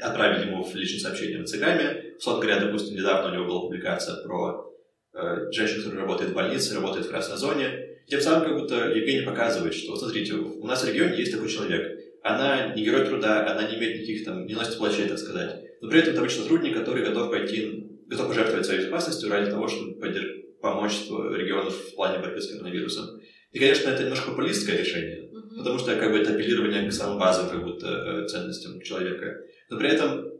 отправили 0.00 0.46
ему 0.46 0.62
в 0.62 0.74
личное 0.74 1.00
сообщение 1.00 1.38
в 1.38 1.42
Инстаграме. 1.42 2.14
Условно 2.18 2.42
говоря, 2.42 2.64
допустим, 2.64 2.96
недавно 2.96 3.30
у 3.30 3.34
него 3.34 3.46
была 3.46 3.60
публикация 3.62 4.22
про 4.24 4.69
э, 5.14 5.50
женщину, 5.52 5.84
которая 5.84 6.02
работает 6.02 6.30
в 6.30 6.34
больнице, 6.34 6.74
работает 6.74 7.06
в 7.06 7.10
красной 7.10 7.36
зоне. 7.36 7.86
Тем 8.08 8.20
самым 8.20 8.44
как 8.44 8.58
будто 8.58 8.90
Евгений 8.90 9.24
показывает, 9.24 9.74
что, 9.74 9.96
смотрите, 9.96 10.34
у 10.34 10.66
нас 10.66 10.82
в 10.82 10.88
регионе 10.88 11.16
есть 11.16 11.32
такой 11.32 11.48
человек. 11.48 11.98
Она 12.22 12.74
не 12.74 12.84
герой 12.84 13.06
труда, 13.06 13.50
она 13.50 13.68
не 13.68 13.78
имеет 13.78 13.96
никаких 13.96 14.24
там, 14.24 14.46
не 14.46 14.54
носит 14.54 14.76
плащей, 14.78 15.08
так 15.08 15.18
сказать. 15.18 15.60
Но 15.80 15.88
при 15.88 16.00
этом 16.00 16.12
это 16.12 16.20
обычно 16.20 16.42
сотрудник, 16.42 16.76
который 16.76 17.04
готов 17.04 17.30
пойти, 17.30 17.88
готов 18.06 18.28
пожертвовать 18.28 18.66
своей 18.66 18.80
безопасностью 18.80 19.30
ради 19.30 19.50
того, 19.50 19.68
чтобы 19.68 19.98
поддержать 19.98 20.40
помочь 20.60 20.92
региону 21.08 21.70
в 21.70 21.94
плане 21.94 22.18
борьбы 22.18 22.40
с 22.40 22.52
коронавирусом. 22.52 23.20
И, 23.52 23.58
конечно, 23.58 23.90
это 23.90 24.02
немножко 24.02 24.30
популистское 24.30 24.76
решение, 24.76 25.30
mm-hmm. 25.30 25.58
потому 25.58 25.78
что 25.78 25.96
как 25.96 26.12
бы 26.12 26.18
это 26.18 26.32
апеллирование 26.32 26.88
к 26.88 26.92
самым 26.92 27.18
базовым 27.18 27.50
как 27.50 27.64
будто 27.64 27.86
э, 27.88 28.28
ценностям 28.28 28.80
человека. 28.82 29.38
Но 29.70 29.78
при 29.78 29.88
этом 29.88 30.30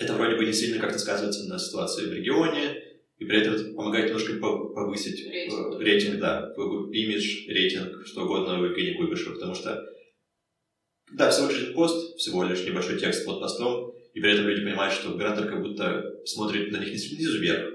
это 0.00 0.12
вроде 0.14 0.36
бы 0.36 0.44
не 0.44 0.52
сильно 0.52 0.80
как-то 0.80 0.98
сказывается 0.98 1.48
на 1.48 1.58
ситуации 1.58 2.06
в 2.06 2.12
регионе, 2.12 2.82
и 3.18 3.24
при 3.24 3.40
этом 3.40 3.54
это 3.54 3.64
помогает 3.74 4.06
немножко 4.06 4.34
повысить 4.34 5.20
э, 5.20 5.30
рейтинг, 5.30 5.80
рейтинг 5.80 6.18
да, 6.20 6.52
имидж, 6.92 7.48
рейтинг, 7.48 8.06
что 8.06 8.24
угодно 8.24 8.60
у 8.60 8.64
Евгения 8.64 8.96
Куйбышева, 8.96 9.34
потому 9.34 9.54
что 9.54 9.84
да, 11.12 11.30
всего 11.30 11.48
лишь 11.48 11.72
пост, 11.74 12.16
всего 12.16 12.44
лишь 12.44 12.64
небольшой 12.64 12.98
текст 12.98 13.24
под 13.24 13.40
постом, 13.40 13.94
и 14.14 14.20
при 14.20 14.32
этом 14.32 14.46
люди 14.46 14.62
понимают, 14.62 14.94
что 14.94 15.10
губернатор 15.10 15.48
как 15.48 15.62
будто 15.62 16.04
смотрит 16.24 16.70
на 16.70 16.78
них 16.78 16.90
не 16.90 16.98
снизу 16.98 17.40
вверх, 17.40 17.74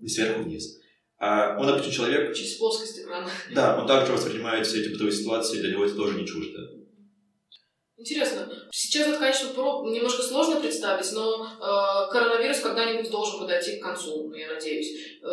не 0.00 0.08
сверху 0.08 0.42
вниз, 0.42 0.78
а 1.18 1.58
он 1.58 1.68
обычный 1.68 1.92
человек. 1.92 2.34
Через 2.34 2.54
плоскость 2.54 3.00
экрана. 3.00 3.28
Да, 3.52 3.78
он 3.78 3.86
также 3.86 4.12
воспринимает 4.12 4.66
все 4.66 4.80
эти 4.80 4.90
бытовые 4.90 5.12
ситуации, 5.12 5.60
для 5.60 5.72
него 5.72 5.84
это 5.84 5.96
тоже 5.96 6.18
не 6.18 6.26
чуждо. 6.26 6.77
Интересно. 7.98 8.48
Сейчас 8.70 9.08
это, 9.08 9.18
конечно, 9.18 9.48
немножко 9.90 10.22
сложно 10.22 10.60
представить, 10.60 11.10
но 11.12 11.44
э, 11.44 12.12
коронавирус 12.12 12.60
когда-нибудь 12.60 13.10
должен 13.10 13.40
подойти 13.40 13.78
к 13.78 13.82
концу, 13.82 14.32
я 14.34 14.54
надеюсь. 14.54 15.18
Э, 15.20 15.26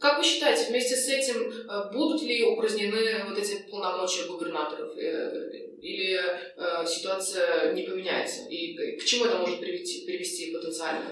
как 0.00 0.18
вы 0.18 0.24
считаете, 0.24 0.68
вместе 0.68 0.96
с 0.96 1.08
этим 1.08 1.40
э, 1.40 1.92
будут 1.92 2.20
ли 2.22 2.42
упразднены 2.42 3.24
вот 3.28 3.38
эти 3.38 3.62
полномочия 3.70 4.26
губернаторов? 4.26 4.96
Э, 4.96 5.50
или 5.80 6.18
э, 6.18 6.86
ситуация 6.86 7.72
не 7.74 7.84
поменяется? 7.84 8.48
И 8.50 8.96
к 8.96 9.04
чему 9.04 9.26
это 9.26 9.36
может 9.38 9.60
привести, 9.60 10.04
привести 10.04 10.52
потенциально? 10.52 11.04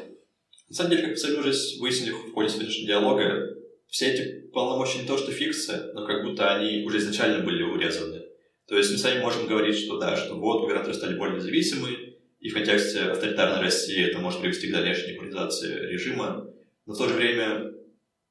На 0.69 0.75
самом 0.75 0.91
деле, 0.91 1.03
как 1.03 1.11
мы 1.13 1.17
сами 1.17 1.37
уже 1.37 1.53
выяснили 1.79 2.11
в 2.11 2.33
ходе 2.33 2.49
сегодняшнего 2.49 2.89
диалога, 2.89 3.55
все 3.87 4.13
эти 4.13 4.49
полномочия 4.49 5.03
не 5.03 5.07
то 5.07 5.17
что 5.17 5.31
фикция, 5.31 5.93
но 5.95 6.05
как 6.05 6.25
будто 6.25 6.57
они 6.57 6.83
уже 6.85 6.99
изначально 6.99 7.45
были 7.45 7.63
урезаны. 7.63 8.28
То 8.69 8.77
есть 8.77 8.93
мы 8.93 8.99
сами 8.99 9.21
можем 9.21 9.47
говорить, 9.47 9.77
что 9.77 9.99
да, 9.99 10.17
что 10.17 10.35
вот 10.35 10.61
губернаторы 10.61 10.95
стали 10.95 11.17
более 11.17 11.37
независимы, 11.37 12.17
и 12.39 12.51
в 12.51 12.55
контексте 12.55 13.01
авторитарной 13.01 13.63
России 13.63 14.07
это 14.07 14.19
может 14.19 14.41
привести 14.41 14.69
к 14.69 14.73
дальнейшей 14.73 15.15
демократизации 15.15 15.91
режима, 15.91 16.47
но 16.87 16.95
в 16.95 16.99
то 16.99 17.09
же 17.09 17.15
время, 17.15 17.73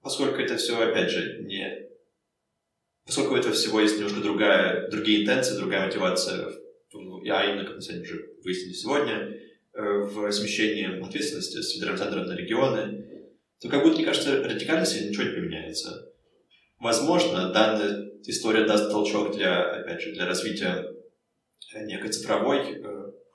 поскольку 0.01 0.39
это 0.39 0.55
все, 0.57 0.79
опять 0.79 1.09
же, 1.09 1.43
не... 1.43 1.87
Поскольку 3.05 3.35
этого 3.35 3.53
всего 3.53 3.81
есть 3.81 3.97
немножко 3.97 4.21
другая, 4.21 4.89
другие 4.89 5.23
интенции, 5.23 5.57
другая 5.57 5.87
мотивация 5.87 6.53
а 7.29 7.45
именно, 7.45 7.65
как 7.65 7.75
мы 7.75 7.81
сегодня 7.81 8.03
уже 8.03 8.29
выяснили 8.43 8.73
сегодня, 8.73 9.39
в 9.73 10.31
смещении 10.31 11.03
ответственности 11.05 11.61
с 11.61 11.73
федерального 11.73 12.05
центра 12.05 12.23
на 12.25 12.35
регионы, 12.35 13.05
то 13.59 13.69
как 13.69 13.83
будто, 13.83 13.97
мне 13.97 14.05
кажется, 14.05 14.43
радикально 14.43 14.85
сильно 14.85 15.09
ничего 15.09 15.23
не 15.23 15.35
поменяется. 15.35 16.13
Возможно, 16.79 17.51
данная 17.51 18.06
история 18.25 18.65
даст 18.65 18.89
толчок 18.91 19.35
для, 19.35 19.63
опять 19.63 20.01
же, 20.01 20.13
для 20.13 20.25
развития 20.25 20.85
некой 21.75 22.09
цифровой 22.09 22.83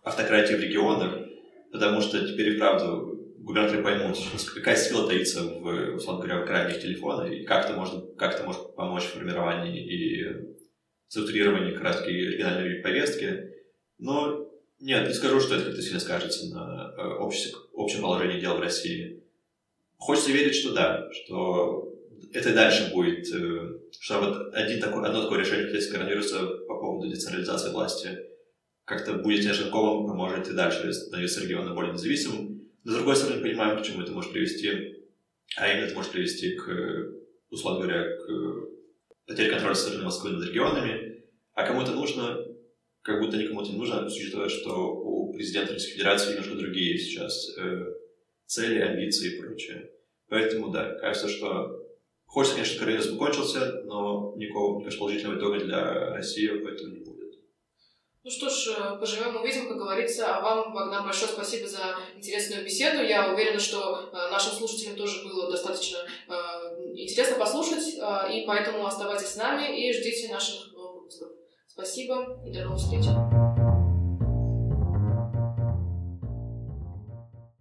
автократии 0.02 0.54
в 0.54 0.60
регионах, 0.60 1.28
потому 1.72 2.00
что 2.00 2.26
теперь 2.26 2.50
и 2.50 2.56
вправду 2.56 3.12
губернаторы 3.38 3.82
поймут, 3.82 4.18
какая 4.54 4.76
сила 4.76 5.08
таится 5.08 5.42
в, 5.42 5.96
условно 5.96 6.22
говоря, 6.24 6.40
в 6.40 6.44
экране 6.44 6.78
телефона, 6.78 7.24
и 7.24 7.44
как 7.44 7.64
это 7.66 7.74
может, 7.74 8.14
как 8.16 8.34
это 8.34 8.44
может 8.44 8.74
помочь 8.74 9.04
в 9.04 9.12
формировании 9.12 9.84
и 9.84 10.52
структурировании 11.08 11.72
как 11.72 11.82
раз 11.82 12.06
региональной 12.06 12.80
повестки. 12.80 13.50
Но 13.98 14.48
нет, 14.80 15.06
не 15.06 15.14
скажу, 15.14 15.40
что 15.40 15.54
это 15.54 15.66
как-то 15.66 15.82
сильно 15.82 16.00
скажется 16.00 16.46
на 16.54 16.94
э, 16.96 17.02
общем, 17.20 17.50
общем 17.74 18.02
положении 18.02 18.40
дел 18.40 18.56
в 18.56 18.60
России. 18.60 19.22
Хочется 19.96 20.32
верить, 20.32 20.56
что 20.56 20.72
да, 20.72 21.08
что 21.12 21.81
это 22.32 22.50
и 22.50 22.54
дальше 22.54 22.90
будет, 22.92 23.26
э, 23.34 23.78
что 24.00 24.20
вот 24.20 24.54
один 24.54 24.80
такой, 24.80 25.06
одно 25.06 25.22
такое 25.22 25.40
решение 25.40 25.66
в 25.66 25.92
коронавируса 25.92 26.46
по 26.68 26.78
поводу 26.78 27.08
децентрализации 27.08 27.70
власти 27.70 28.18
как-то 28.84 29.14
будет 29.14 29.42
снежным 29.42 29.70
поможет 29.70 30.48
и 30.48 30.52
дальше 30.52 30.92
становиться 30.92 31.42
регионом 31.42 31.74
более 31.74 31.92
независимым. 31.92 32.70
Но, 32.84 32.92
с 32.92 32.96
другой 32.96 33.16
стороны, 33.16 33.40
понимаем, 33.40 33.78
к 33.78 33.84
чему 33.84 34.02
это 34.02 34.12
может 34.12 34.32
привести, 34.32 34.70
а 35.56 35.70
именно 35.70 35.86
это 35.86 35.94
может 35.94 36.12
привести 36.12 36.56
к, 36.56 37.12
условно 37.50 37.86
говоря, 37.86 38.16
к 38.16 38.26
потере 39.26 39.50
контроля 39.50 39.74
со 39.74 39.82
стороны 39.82 40.04
Москвы 40.04 40.30
над 40.30 40.48
регионами, 40.48 41.24
а 41.54 41.66
кому-то 41.66 41.92
нужно, 41.92 42.38
как 43.02 43.20
будто 43.20 43.36
никому-то 43.36 43.70
не 43.70 43.78
нужно, 43.78 44.04
учитывая, 44.04 44.48
что 44.48 44.94
у 44.94 45.32
президента 45.32 45.74
Российской 45.74 45.98
Федерации 45.98 46.30
немножко 46.30 46.56
другие 46.56 46.98
сейчас 46.98 47.56
э, 47.58 47.84
цели, 48.46 48.80
амбиции 48.80 49.34
и 49.34 49.40
прочее. 49.40 49.90
Поэтому, 50.28 50.70
да, 50.70 50.94
кажется, 50.98 51.28
что 51.28 51.82
хочется, 52.32 52.56
конечно, 52.56 52.78
коронавирус 52.78 53.10
бы 53.10 53.18
кончился, 53.18 53.82
но 53.84 54.34
никакого, 54.36 54.76
мне 54.76 54.84
кажется, 54.84 55.00
положительного 55.00 55.38
итога 55.38 55.58
для 55.60 56.14
России 56.14 56.48
поэтому 56.48 56.94
не 56.94 57.00
будет. 57.00 57.12
Ну 58.24 58.30
что 58.30 58.48
ж, 58.48 58.68
э, 58.78 58.98
поживем, 58.98 59.36
увидим, 59.36 59.68
как 59.68 59.76
говорится. 59.76 60.36
А 60.36 60.40
вам, 60.40 60.72
Богдан, 60.72 61.04
большое 61.04 61.30
спасибо 61.30 61.68
за 61.68 61.96
интересную 62.16 62.64
беседу. 62.64 63.02
Я 63.02 63.32
уверена, 63.32 63.58
что 63.58 64.10
э, 64.12 64.30
нашим 64.30 64.52
слушателям 64.52 64.96
тоже 64.96 65.24
было 65.24 65.50
достаточно 65.50 65.98
э, 65.98 66.32
интересно 66.94 67.36
послушать, 67.36 67.94
и 68.32 68.44
поэтому 68.46 68.86
оставайтесь 68.86 69.28
с 69.28 69.36
нами 69.36 69.78
и 69.78 69.92
ждите 69.92 70.32
наших 70.32 70.72
новых 70.72 71.02
выпусков. 71.02 71.28
Спасибо 71.66 72.40
и 72.46 72.52
до 72.52 72.64
новых 72.64 72.78
встреч. 72.78 73.04